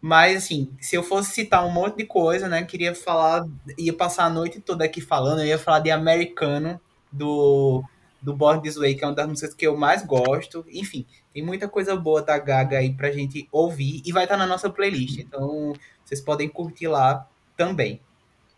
Mas, 0.00 0.44
assim, 0.44 0.70
se 0.80 0.94
eu 0.94 1.02
fosse 1.02 1.32
citar 1.32 1.66
um 1.66 1.70
monte 1.70 1.96
de 1.96 2.04
coisa, 2.04 2.48
né? 2.48 2.62
Queria 2.64 2.94
falar, 2.94 3.46
ia 3.78 3.92
passar 3.92 4.24
a 4.24 4.30
noite 4.30 4.60
toda 4.60 4.84
aqui 4.84 5.00
falando, 5.00 5.40
eu 5.40 5.46
ia 5.46 5.58
falar 5.58 5.80
de 5.80 5.90
Americano, 5.90 6.80
do, 7.10 7.82
do 8.20 8.34
Born 8.34 8.62
This 8.62 8.76
Way, 8.76 8.94
que 8.94 9.04
é 9.04 9.06
uma 9.06 9.14
das 9.14 9.26
músicas 9.26 9.54
que 9.54 9.66
eu 9.66 9.76
mais 9.76 10.04
gosto. 10.04 10.64
Enfim, 10.70 11.06
tem 11.36 11.44
muita 11.44 11.68
coisa 11.68 11.94
boa 11.94 12.22
da 12.22 12.38
Gaga 12.38 12.78
aí 12.78 12.94
pra 12.94 13.10
gente 13.10 13.46
ouvir 13.52 14.00
e 14.06 14.10
vai 14.10 14.24
estar 14.24 14.38
tá 14.38 14.38
na 14.38 14.46
nossa 14.46 14.70
playlist. 14.70 15.18
Então, 15.18 15.74
vocês 16.02 16.18
podem 16.18 16.48
curtir 16.48 16.86
lá 16.86 17.28
também. 17.54 18.00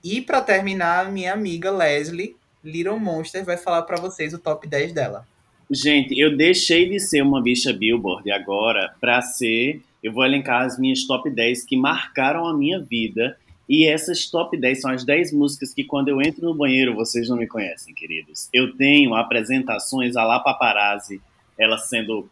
E 0.04 0.20
para 0.20 0.40
terminar, 0.40 1.10
minha 1.10 1.32
amiga 1.32 1.72
Leslie, 1.72 2.36
Little 2.62 3.00
Monster, 3.00 3.44
vai 3.44 3.56
falar 3.56 3.82
para 3.82 4.00
vocês 4.00 4.32
o 4.32 4.38
top 4.38 4.68
10 4.68 4.92
dela. 4.92 5.26
Gente, 5.68 6.16
eu 6.16 6.36
deixei 6.36 6.88
de 6.88 7.00
ser 7.00 7.20
uma 7.20 7.42
bicha 7.42 7.72
Billboard 7.72 8.30
agora 8.30 8.94
para 9.00 9.20
ser 9.22 9.82
eu 10.00 10.12
vou 10.12 10.24
elencar 10.24 10.62
as 10.62 10.78
minhas 10.78 11.04
top 11.04 11.28
10 11.28 11.64
que 11.64 11.76
marcaram 11.76 12.46
a 12.46 12.56
minha 12.56 12.78
vida. 12.78 13.36
E 13.68 13.88
essas 13.88 14.30
top 14.30 14.56
10 14.56 14.80
são 14.80 14.92
as 14.92 15.04
10 15.04 15.32
músicas 15.32 15.74
que 15.74 15.82
quando 15.82 16.10
eu 16.10 16.22
entro 16.22 16.44
no 16.46 16.54
banheiro 16.54 16.94
vocês 16.94 17.28
não 17.28 17.38
me 17.38 17.48
conhecem, 17.48 17.92
queridos. 17.92 18.48
Eu 18.54 18.76
tenho 18.76 19.14
apresentações 19.14 20.14
a 20.14 20.22
lá 20.22 20.38
paparazzi, 20.38 21.20
ela 21.58 21.76
sendo 21.76 22.30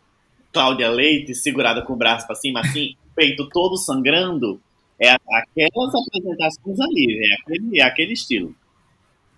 Cláudia 0.57 0.88
Leite, 0.88 1.35
segurada 1.35 1.83
com 1.83 1.92
o 1.92 1.97
braço 1.97 2.27
para 2.27 2.35
cima 2.35 2.61
assim, 2.61 2.95
peito 3.14 3.47
todo 3.51 3.77
sangrando. 3.77 4.59
É 4.99 5.11
aquelas 5.11 5.95
apresentações 5.95 6.81
ali, 6.81 7.21
é 7.21 7.35
aquele, 7.35 7.81
é 7.81 7.83
aquele 7.83 8.12
estilo. 8.14 8.57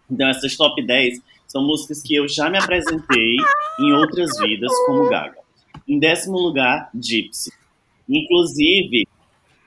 Então 0.08 0.28
essas 0.28 0.56
top 0.56 0.80
10 0.80 1.20
são 1.48 1.66
músicas 1.66 2.00
que 2.02 2.14
eu 2.14 2.28
já 2.28 2.48
me 2.48 2.56
apresentei 2.56 3.34
em 3.80 3.92
outras 3.94 4.30
vidas 4.38 4.70
como 4.86 5.08
Gaga. 5.08 5.38
Em 5.88 5.98
décimo 5.98 6.38
lugar, 6.38 6.88
Gypsy. 6.94 7.50
Inclusive, 8.08 9.08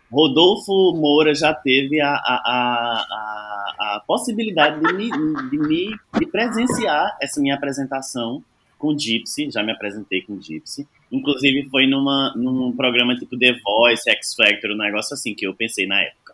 Rodolfo 0.09 0.93
Moura 0.93 1.35
já 1.35 1.53
teve 1.53 1.99
a, 1.99 2.13
a, 2.13 2.15
a, 2.15 3.95
a 3.97 4.03
possibilidade 4.07 4.79
de, 4.79 4.93
me, 4.93 5.09
de, 5.49 5.57
me, 5.57 5.99
de 6.17 6.25
presenciar 6.27 7.17
essa 7.21 7.41
minha 7.41 7.55
apresentação 7.55 8.41
com 8.79 8.97
Gypsy, 8.97 9.51
já 9.51 9.61
me 9.61 9.73
apresentei 9.73 10.21
com 10.21 10.41
Gypsy. 10.41 10.87
Inclusive 11.11 11.67
foi 11.69 11.87
numa, 11.87 12.33
num 12.35 12.71
programa 12.71 13.15
tipo 13.15 13.37
The 13.37 13.59
Voice, 13.63 14.09
X 14.09 14.33
Factor, 14.35 14.71
um 14.71 14.77
negócio 14.77 15.13
assim 15.13 15.35
que 15.35 15.45
eu 15.45 15.53
pensei 15.53 15.85
na 15.85 16.01
época. 16.01 16.33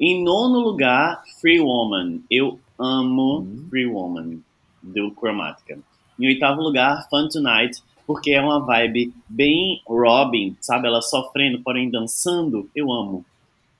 Em 0.00 0.24
nono 0.24 0.60
lugar, 0.60 1.22
Free 1.40 1.60
Woman. 1.60 2.20
Eu 2.30 2.58
amo 2.78 3.40
uhum. 3.40 3.66
Free 3.68 3.86
Woman, 3.86 4.40
do 4.82 5.10
Chromatica. 5.10 5.78
Em 6.18 6.26
oitavo 6.26 6.62
lugar, 6.62 7.06
Fun 7.10 7.28
Tonight, 7.28 7.82
porque 8.06 8.32
é 8.32 8.40
uma 8.40 8.64
vibe 8.64 9.12
bem 9.28 9.82
Robin, 9.86 10.56
sabe? 10.60 10.88
Ela 10.88 11.02
sofrendo, 11.02 11.60
porém 11.60 11.90
dançando. 11.90 12.68
Eu 12.74 12.90
amo. 12.90 13.24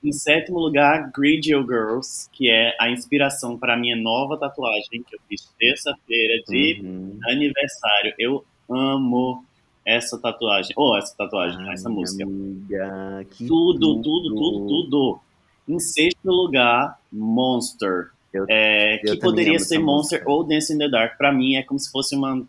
Em 0.03 0.11
sétimo 0.11 0.59
lugar, 0.59 1.11
Greedy 1.11 1.49
Girls, 1.49 2.29
que 2.31 2.49
é 2.49 2.75
a 2.79 2.89
inspiração 2.89 3.57
para 3.57 3.73
a 3.73 3.77
minha 3.77 3.95
nova 3.95 4.37
tatuagem 4.37 5.03
que 5.03 5.15
eu 5.15 5.19
fiz 5.27 5.47
terça-feira 5.59 6.43
de 6.47 6.81
uhum. 6.83 7.19
aniversário. 7.27 8.13
Eu 8.17 8.45
amo 8.69 9.43
essa 9.85 10.17
tatuagem. 10.17 10.73
Ou 10.75 10.91
oh, 10.91 10.97
essa 10.97 11.15
tatuagem, 11.15 11.59
Ai, 11.67 11.73
essa 11.73 11.89
música. 11.89 12.23
Amiga, 12.23 13.25
tudo, 13.37 14.01
tudo, 14.01 14.01
tudo, 14.01 14.35
tudo, 14.35 14.67
tudo. 14.67 15.19
Em 15.67 15.79
sexto 15.79 16.29
lugar, 16.29 16.99
Monster. 17.11 18.11
Eu, 18.33 18.45
é, 18.49 18.95
eu 19.03 19.15
que 19.15 19.19
poderia 19.19 19.59
ser 19.59 19.79
Monster 19.79 20.19
música. 20.19 20.31
ou 20.31 20.43
Dance 20.43 20.73
in 20.73 20.77
the 20.77 20.89
Dark. 20.89 21.17
Para 21.17 21.31
mim 21.31 21.55
é 21.55 21.63
como 21.63 21.79
se 21.79 21.91
fosse 21.91 22.15
uma 22.15 22.43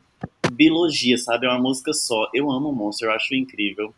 biologia, 0.52 1.18
sabe? 1.18 1.46
É 1.46 1.48
uma 1.48 1.60
música 1.60 1.92
só. 1.92 2.28
Eu 2.34 2.50
amo 2.50 2.72
Monster, 2.72 3.08
eu 3.08 3.14
acho 3.14 3.34
incrível. 3.34 3.92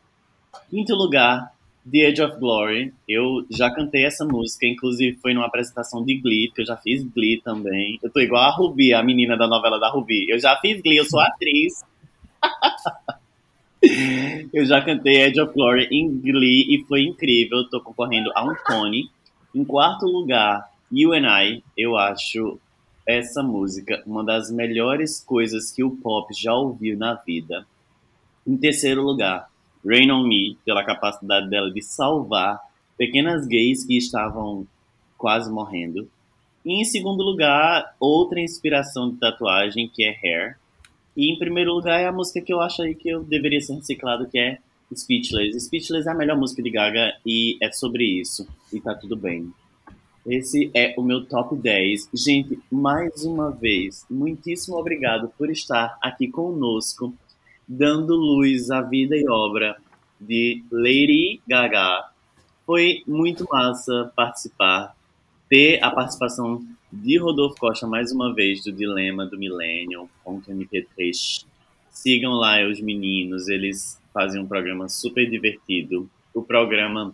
Quinto 0.71 0.95
lugar, 0.95 1.53
The 1.91 1.99
Edge 2.09 2.23
of 2.23 2.39
Glory. 2.39 2.93
Eu 3.09 3.45
já 3.51 3.71
cantei 3.71 4.05
essa 4.05 4.25
música, 4.25 4.67
inclusive 4.67 5.19
foi 5.19 5.35
numa 5.35 5.47
apresentação 5.47 6.05
de 6.05 6.15
Glee, 6.17 6.51
que 6.51 6.63
eu 6.63 6.67
já 6.67 6.77
fiz 6.77 7.03
Glee 7.03 7.41
também. 7.43 7.99
Eu 8.03 8.11
tô 8.11 8.21
igual 8.21 8.43
a 8.43 8.51
Ruby, 8.51 8.95
a 8.95 9.03
menina 9.03 9.37
da 9.37 9.47
novela 9.47 9.79
da 9.79 9.91
Ruby. 9.91 10.31
Eu 10.31 10.39
já 10.39 10.57
fiz 10.57 10.81
Glee, 10.81 10.97
eu 10.97 11.05
sou 11.05 11.21
atriz. 11.21 11.83
eu 14.53 14.65
já 14.65 14.81
cantei 14.81 15.23
Edge 15.23 15.41
of 15.41 15.53
Glory 15.53 15.89
em 15.91 16.21
Glee 16.21 16.75
e 16.75 16.85
foi 16.87 17.03
incrível. 17.03 17.69
Tô 17.69 17.81
concorrendo 17.81 18.31
a 18.35 18.45
um 18.45 18.55
Tony. 18.67 19.11
Em 19.55 19.65
quarto 19.65 20.07
lugar, 20.07 20.69
You 20.91 21.13
and 21.13 21.27
I, 21.27 21.65
eu 21.77 21.97
acho 21.97 22.59
essa 23.07 23.43
música 23.43 24.03
uma 24.07 24.25
das 24.25 24.51
melhores 24.51 25.21
coisas 25.21 25.71
que 25.71 25.85
o 25.85 25.91
pop 25.91 26.33
já 26.35 26.55
ouviu 26.55 26.97
na 26.97 27.15
vida. 27.15 27.67
Em 28.47 28.57
terceiro 28.57 29.03
lugar, 29.03 29.49
Rain 29.85 30.11
on 30.11 30.27
Me, 30.27 30.57
pela 30.65 30.85
capacidade 30.85 31.49
dela 31.49 31.71
de 31.71 31.83
salvar 31.83 32.59
pequenas 32.97 33.47
gays 33.47 33.85
que 33.85 33.97
estavam 33.97 34.67
quase 35.19 35.51
morrendo. 35.51 36.09
E 36.65 36.81
em 36.81 36.85
segundo 36.85 37.23
lugar, 37.23 37.95
outra 38.01 38.41
inspiração 38.41 39.11
de 39.11 39.19
tatuagem, 39.19 39.89
que 39.89 40.03
é 40.03 40.17
Hair. 40.23 40.59
E 41.17 41.33
em 41.33 41.39
primeiro 41.39 41.73
lugar 41.73 42.01
é 42.01 42.07
a 42.07 42.13
música 42.13 42.41
que 42.41 42.53
eu 42.53 42.61
acho 42.61 42.83
aí 42.83 42.95
que 42.95 43.09
eu 43.09 43.23
deveria 43.23 43.61
ser 43.61 43.75
reciclado, 43.75 44.29
que 44.29 44.39
é 44.39 44.59
Speechless. 44.95 45.59
Speechless 45.61 46.09
é 46.09 46.13
a 46.13 46.15
melhor 46.15 46.37
música 46.37 46.63
de 46.63 46.71
Gaga 46.71 47.15
e 47.25 47.57
é 47.63 47.71
sobre 47.73 48.05
isso. 48.05 48.47
E 48.73 48.81
tá 48.81 48.95
tudo 48.95 49.17
bem. 49.17 49.53
Esse 50.27 50.71
é 50.75 50.95
o 50.97 51.03
meu 51.03 51.25
top 51.27 51.55
10. 51.55 52.09
Gente, 52.15 52.59
mais 52.71 53.25
uma 53.25 53.51
vez, 53.51 54.07
muitíssimo 54.11 54.77
obrigado 54.77 55.31
por 55.37 55.51
estar 55.51 55.99
aqui 56.01 56.29
conosco, 56.29 57.13
dando 57.69 58.17
luz 58.17 58.71
à 58.71 58.81
vida 58.81 59.17
e 59.17 59.29
obra 59.29 59.77
de 60.19 60.65
Lady 60.71 61.41
Gaga. 61.47 62.09
Foi 62.65 63.03
muito 63.07 63.47
massa 63.51 64.11
participar, 64.17 64.97
ter 65.49 65.83
a 65.85 65.91
participação 65.91 66.65
de 67.03 67.19
Rodolfo 67.19 67.57
Costa 67.57 67.89
mais 67.89 68.13
uma 68.13 68.33
vez 68.33 68.63
do 68.63 68.71
Dilema 68.71 69.27
do 69.27 69.37
Millennium.mp3. 69.37 71.45
Sigam 71.91 72.35
lá 72.35 72.65
os 72.65 72.81
meninos, 72.81 73.49
eles 73.49 74.01
fazem 74.13 74.41
um 74.41 74.47
programa 74.47 74.89
super 74.89 75.29
divertido. 75.29 76.09
O 76.33 76.41
programa 76.43 77.13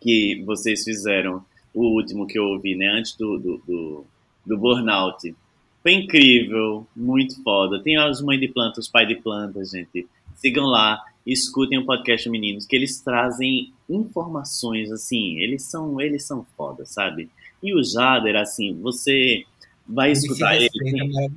que 0.00 0.40
vocês 0.44 0.84
fizeram 0.84 1.44
o 1.72 1.86
último 1.96 2.24
que 2.26 2.38
eu 2.38 2.44
ouvi, 2.44 2.76
né? 2.76 2.86
Antes 2.88 3.16
do, 3.16 3.36
do, 3.38 3.62
do, 3.66 4.04
do 4.46 4.56
Burnout. 4.56 5.34
Foi 5.82 5.92
incrível, 5.92 6.86
muito 6.94 7.42
foda. 7.42 7.82
Tem 7.82 7.96
as 7.96 8.22
mães 8.22 8.38
de 8.40 8.46
planta, 8.48 8.78
os 8.78 8.88
pais 8.88 9.08
de 9.08 9.16
planta, 9.16 9.64
gente. 9.64 10.06
Sigam 10.36 10.66
lá, 10.66 11.02
escutem 11.26 11.78
o 11.78 11.84
podcast 11.84 12.30
Meninos, 12.30 12.64
que 12.64 12.76
eles 12.76 13.00
trazem 13.00 13.72
informações, 13.88 14.92
assim, 14.92 15.40
eles 15.40 15.64
são, 15.64 16.00
eles 16.00 16.24
são 16.24 16.46
foda, 16.56 16.86
sabe? 16.86 17.28
E 17.64 17.74
o 17.74 17.82
Jader, 17.82 18.36
assim, 18.36 18.78
você 18.82 19.46
vai 19.88 20.10
ele 20.10 20.18
escutar 20.18 20.54
ele. 20.54 20.68
Tem, 20.68 21.00
é 21.00 21.28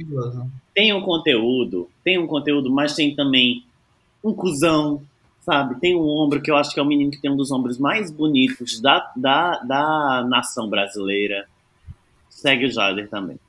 tem 0.73 0.93
um 0.93 1.01
conteúdo, 1.01 1.89
tem 2.03 2.17
um 2.17 2.27
conteúdo, 2.27 2.69
mas 2.69 2.93
tem 2.93 3.15
também 3.15 3.63
um 4.21 4.33
cuzão, 4.33 5.01
sabe? 5.39 5.79
Tem 5.79 5.95
um 5.95 6.05
ombro 6.05 6.41
que 6.41 6.51
eu 6.51 6.57
acho 6.57 6.73
que 6.73 6.81
é 6.81 6.83
o 6.83 6.85
menino 6.85 7.11
que 7.11 7.21
tem 7.21 7.31
um 7.31 7.37
dos 7.37 7.49
ombros 7.49 7.77
mais 7.77 8.11
bonitos 8.11 8.81
da, 8.81 9.09
da, 9.15 9.59
da 9.59 10.27
nação 10.29 10.69
brasileira. 10.69 11.47
Segue 12.29 12.65
o 12.65 12.69
Jader 12.69 13.09
também. 13.09 13.39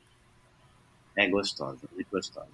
É 1.16 1.28
gostosa, 1.28 1.80
muito 1.92 2.08
gostosa. 2.12 2.46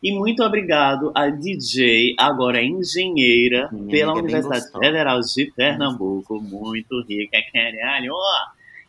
E 0.00 0.12
muito 0.16 0.44
obrigado 0.44 1.10
a 1.14 1.28
DJ, 1.28 2.14
agora 2.18 2.62
engenheira, 2.62 3.68
Minha 3.72 3.88
pela 3.88 4.14
Universidade 4.14 4.70
Federal 4.70 5.20
de 5.20 5.52
Pernambuco, 5.52 6.40
muito 6.40 7.02
rica, 7.02 7.38
caralho, 7.52 8.12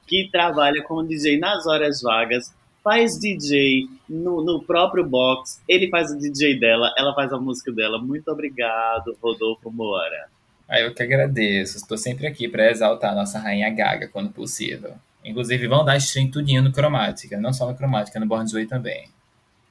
que 0.08 0.30
trabalha 0.32 0.84
como 0.84 1.04
DJ 1.04 1.38
nas 1.40 1.66
horas 1.66 2.02
vagas, 2.02 2.54
faz 2.84 3.18
DJ 3.20 3.88
no, 4.10 4.44
no, 4.44 4.62
próprio 4.62 5.06
box, 5.06 5.62
ele 5.68 5.90
faz 5.90 6.12
o 6.12 6.18
DJ 6.18 6.60
dela, 6.60 6.94
ela 6.98 7.14
faz 7.14 7.32
a 7.32 7.40
música 7.40 7.72
dela. 7.72 7.98
Muito 7.98 8.30
obrigado, 8.30 9.18
Rodolfo 9.22 9.72
Moura. 9.72 10.28
Ah, 10.68 10.80
eu 10.80 10.94
que 10.94 11.04
agradeço. 11.04 11.78
Estou 11.78 11.98
sempre 11.98 12.28
aqui 12.28 12.48
para 12.48 12.70
exaltar 12.70 13.12
a 13.12 13.16
nossa 13.16 13.40
rainha 13.40 13.70
Gaga 13.70 14.08
quando 14.08 14.32
possível. 14.32 14.94
Inclusive, 15.24 15.68
vão 15.68 15.86
dar 15.86 15.98
stream 15.98 16.30
tudinho 16.30 16.62
no 16.62 16.72
Cromática, 16.72 17.40
não 17.40 17.54
só 17.54 17.68
no 17.68 17.76
Cromática, 17.76 18.20
no 18.20 18.26
Born 18.26 18.52
Way 18.52 18.66
também. 18.66 19.08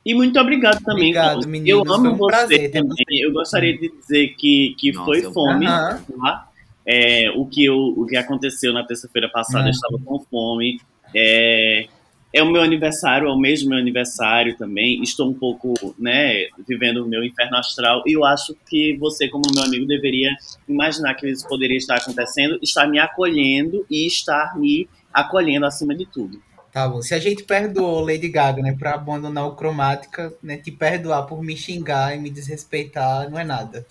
E 0.05 0.15
muito 0.15 0.39
obrigado 0.41 0.83
também. 0.83 1.11
Obrigado, 1.11 1.47
meninos, 1.47 1.87
eu 1.87 1.95
amo 1.95 2.11
um 2.11 2.17
você 2.17 2.33
prazer, 2.33 2.73
também. 2.73 3.05
Eu 3.21 3.33
gostaria 3.33 3.77
de 3.77 3.89
dizer 3.89 4.29
que, 4.37 4.75
que 4.79 4.93
Nossa, 4.93 5.05
foi 5.05 5.23
fome. 5.23 5.67
Tá? 5.67 6.49
É, 6.87 7.31
o, 7.37 7.47
que 7.47 7.65
eu, 7.65 7.77
o 7.77 8.07
que 8.07 8.17
aconteceu 8.17 8.73
na 8.73 8.85
terça-feira 8.85 9.29
passada, 9.29 9.67
eu 9.67 9.71
estava 9.71 9.99
com 9.99 10.19
fome. 10.21 10.81
É, 11.15 11.87
é 12.33 12.43
o 12.43 12.51
meu 12.51 12.63
aniversário, 12.63 13.29
é 13.29 13.33
o 13.33 13.39
mesmo 13.39 13.71
meu 13.71 13.79
aniversário 13.79 14.57
também. 14.57 15.03
Estou 15.03 15.29
um 15.29 15.35
pouco, 15.35 15.95
né, 15.99 16.49
vivendo 16.67 17.05
o 17.05 17.09
meu 17.09 17.23
inferno 17.23 17.57
astral. 17.57 18.03
E 18.07 18.13
eu 18.17 18.25
acho 18.25 18.57
que 18.69 18.97
você, 18.97 19.29
como 19.29 19.45
meu 19.55 19.63
amigo, 19.63 19.87
deveria 19.87 20.31
imaginar 20.67 21.15
que 21.15 21.29
isso 21.29 21.47
poderia 21.47 21.77
estar 21.77 21.97
acontecendo, 21.97 22.59
estar 22.63 22.87
me 22.87 22.99
acolhendo 22.99 23.85
e 23.91 24.07
estar 24.07 24.59
me 24.59 24.89
acolhendo 25.13 25.67
acima 25.67 25.95
de 25.95 26.07
tudo. 26.07 26.41
Tá 26.73 26.89
bom. 26.89 27.03
Se 27.03 27.15
a 27.15 27.19
gente 27.19 27.45
perdoou 27.45 28.01
Lady 28.01 28.29
Gaga, 28.29 28.63
né, 28.63 28.75
pra 28.75 28.95
abandonar 28.95 29.47
o 29.47 29.55
cromática, 29.55 30.33
né, 30.43 30.57
te 30.57 30.71
perdoar 30.73 31.25
por 31.25 31.43
me 31.43 31.55
xingar 31.55 32.17
e 32.17 32.19
me 32.19 32.31
desrespeitar 32.31 33.31
não 33.31 33.39
é 33.39 33.45
nada. 33.45 33.87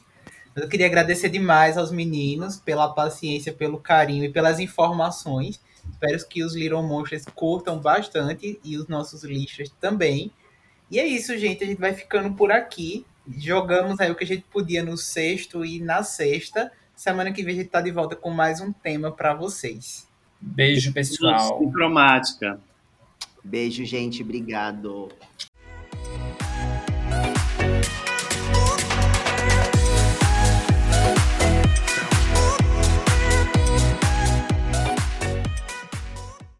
Eu 0.56 0.68
queria 0.68 0.86
agradecer 0.86 1.30
demais 1.30 1.78
aos 1.78 1.92
meninos 1.92 2.58
pela 2.58 2.90
paciência, 2.90 3.54
pelo 3.54 3.80
carinho 3.80 4.26
e 4.26 4.32
pelas 4.32 4.60
informações. 4.60 5.62
Espero 5.90 6.28
que 6.28 6.44
os 6.44 6.56
Little 6.56 6.84
Monsters 6.84 7.26
curtam 7.34 7.80
bastante 7.80 8.60
e 8.64 8.78
os 8.78 8.88
nossos 8.88 9.24
lixos 9.24 9.70
também. 9.80 10.32
E 10.90 11.00
é 11.00 11.06
isso, 11.06 11.38
gente. 11.38 11.64
A 11.64 11.68
gente 11.68 11.80
vai 11.80 11.94
ficando 11.94 12.36
por 12.36 12.52
aqui. 12.52 13.06
Jogamos 13.38 14.00
aí 14.00 14.12
o 14.12 14.16
que 14.16 14.24
a 14.24 14.28
gente 14.28 14.44
podia 14.52 14.84
no 14.84 14.98
sexto 14.98 15.64
e 15.64 15.80
na 15.80 16.04
sexta. 16.04 16.72
Semana 16.96 17.32
que 17.32 17.44
vem 17.44 17.56
a 17.56 17.58
gente 17.60 17.70
tá 17.70 17.82
de 17.82 17.92
volta 17.92 18.16
com 18.16 18.30
mais 18.30 18.60
um 18.60 18.74
tema 18.74 19.12
para 19.12 19.34
vocês. 19.34 20.08
Beijo, 20.40 20.92
pessoal. 20.92 21.60
Cromática. 21.72 22.60
Beijo, 23.44 23.86
gente. 23.86 24.22
Obrigado. 24.22 25.10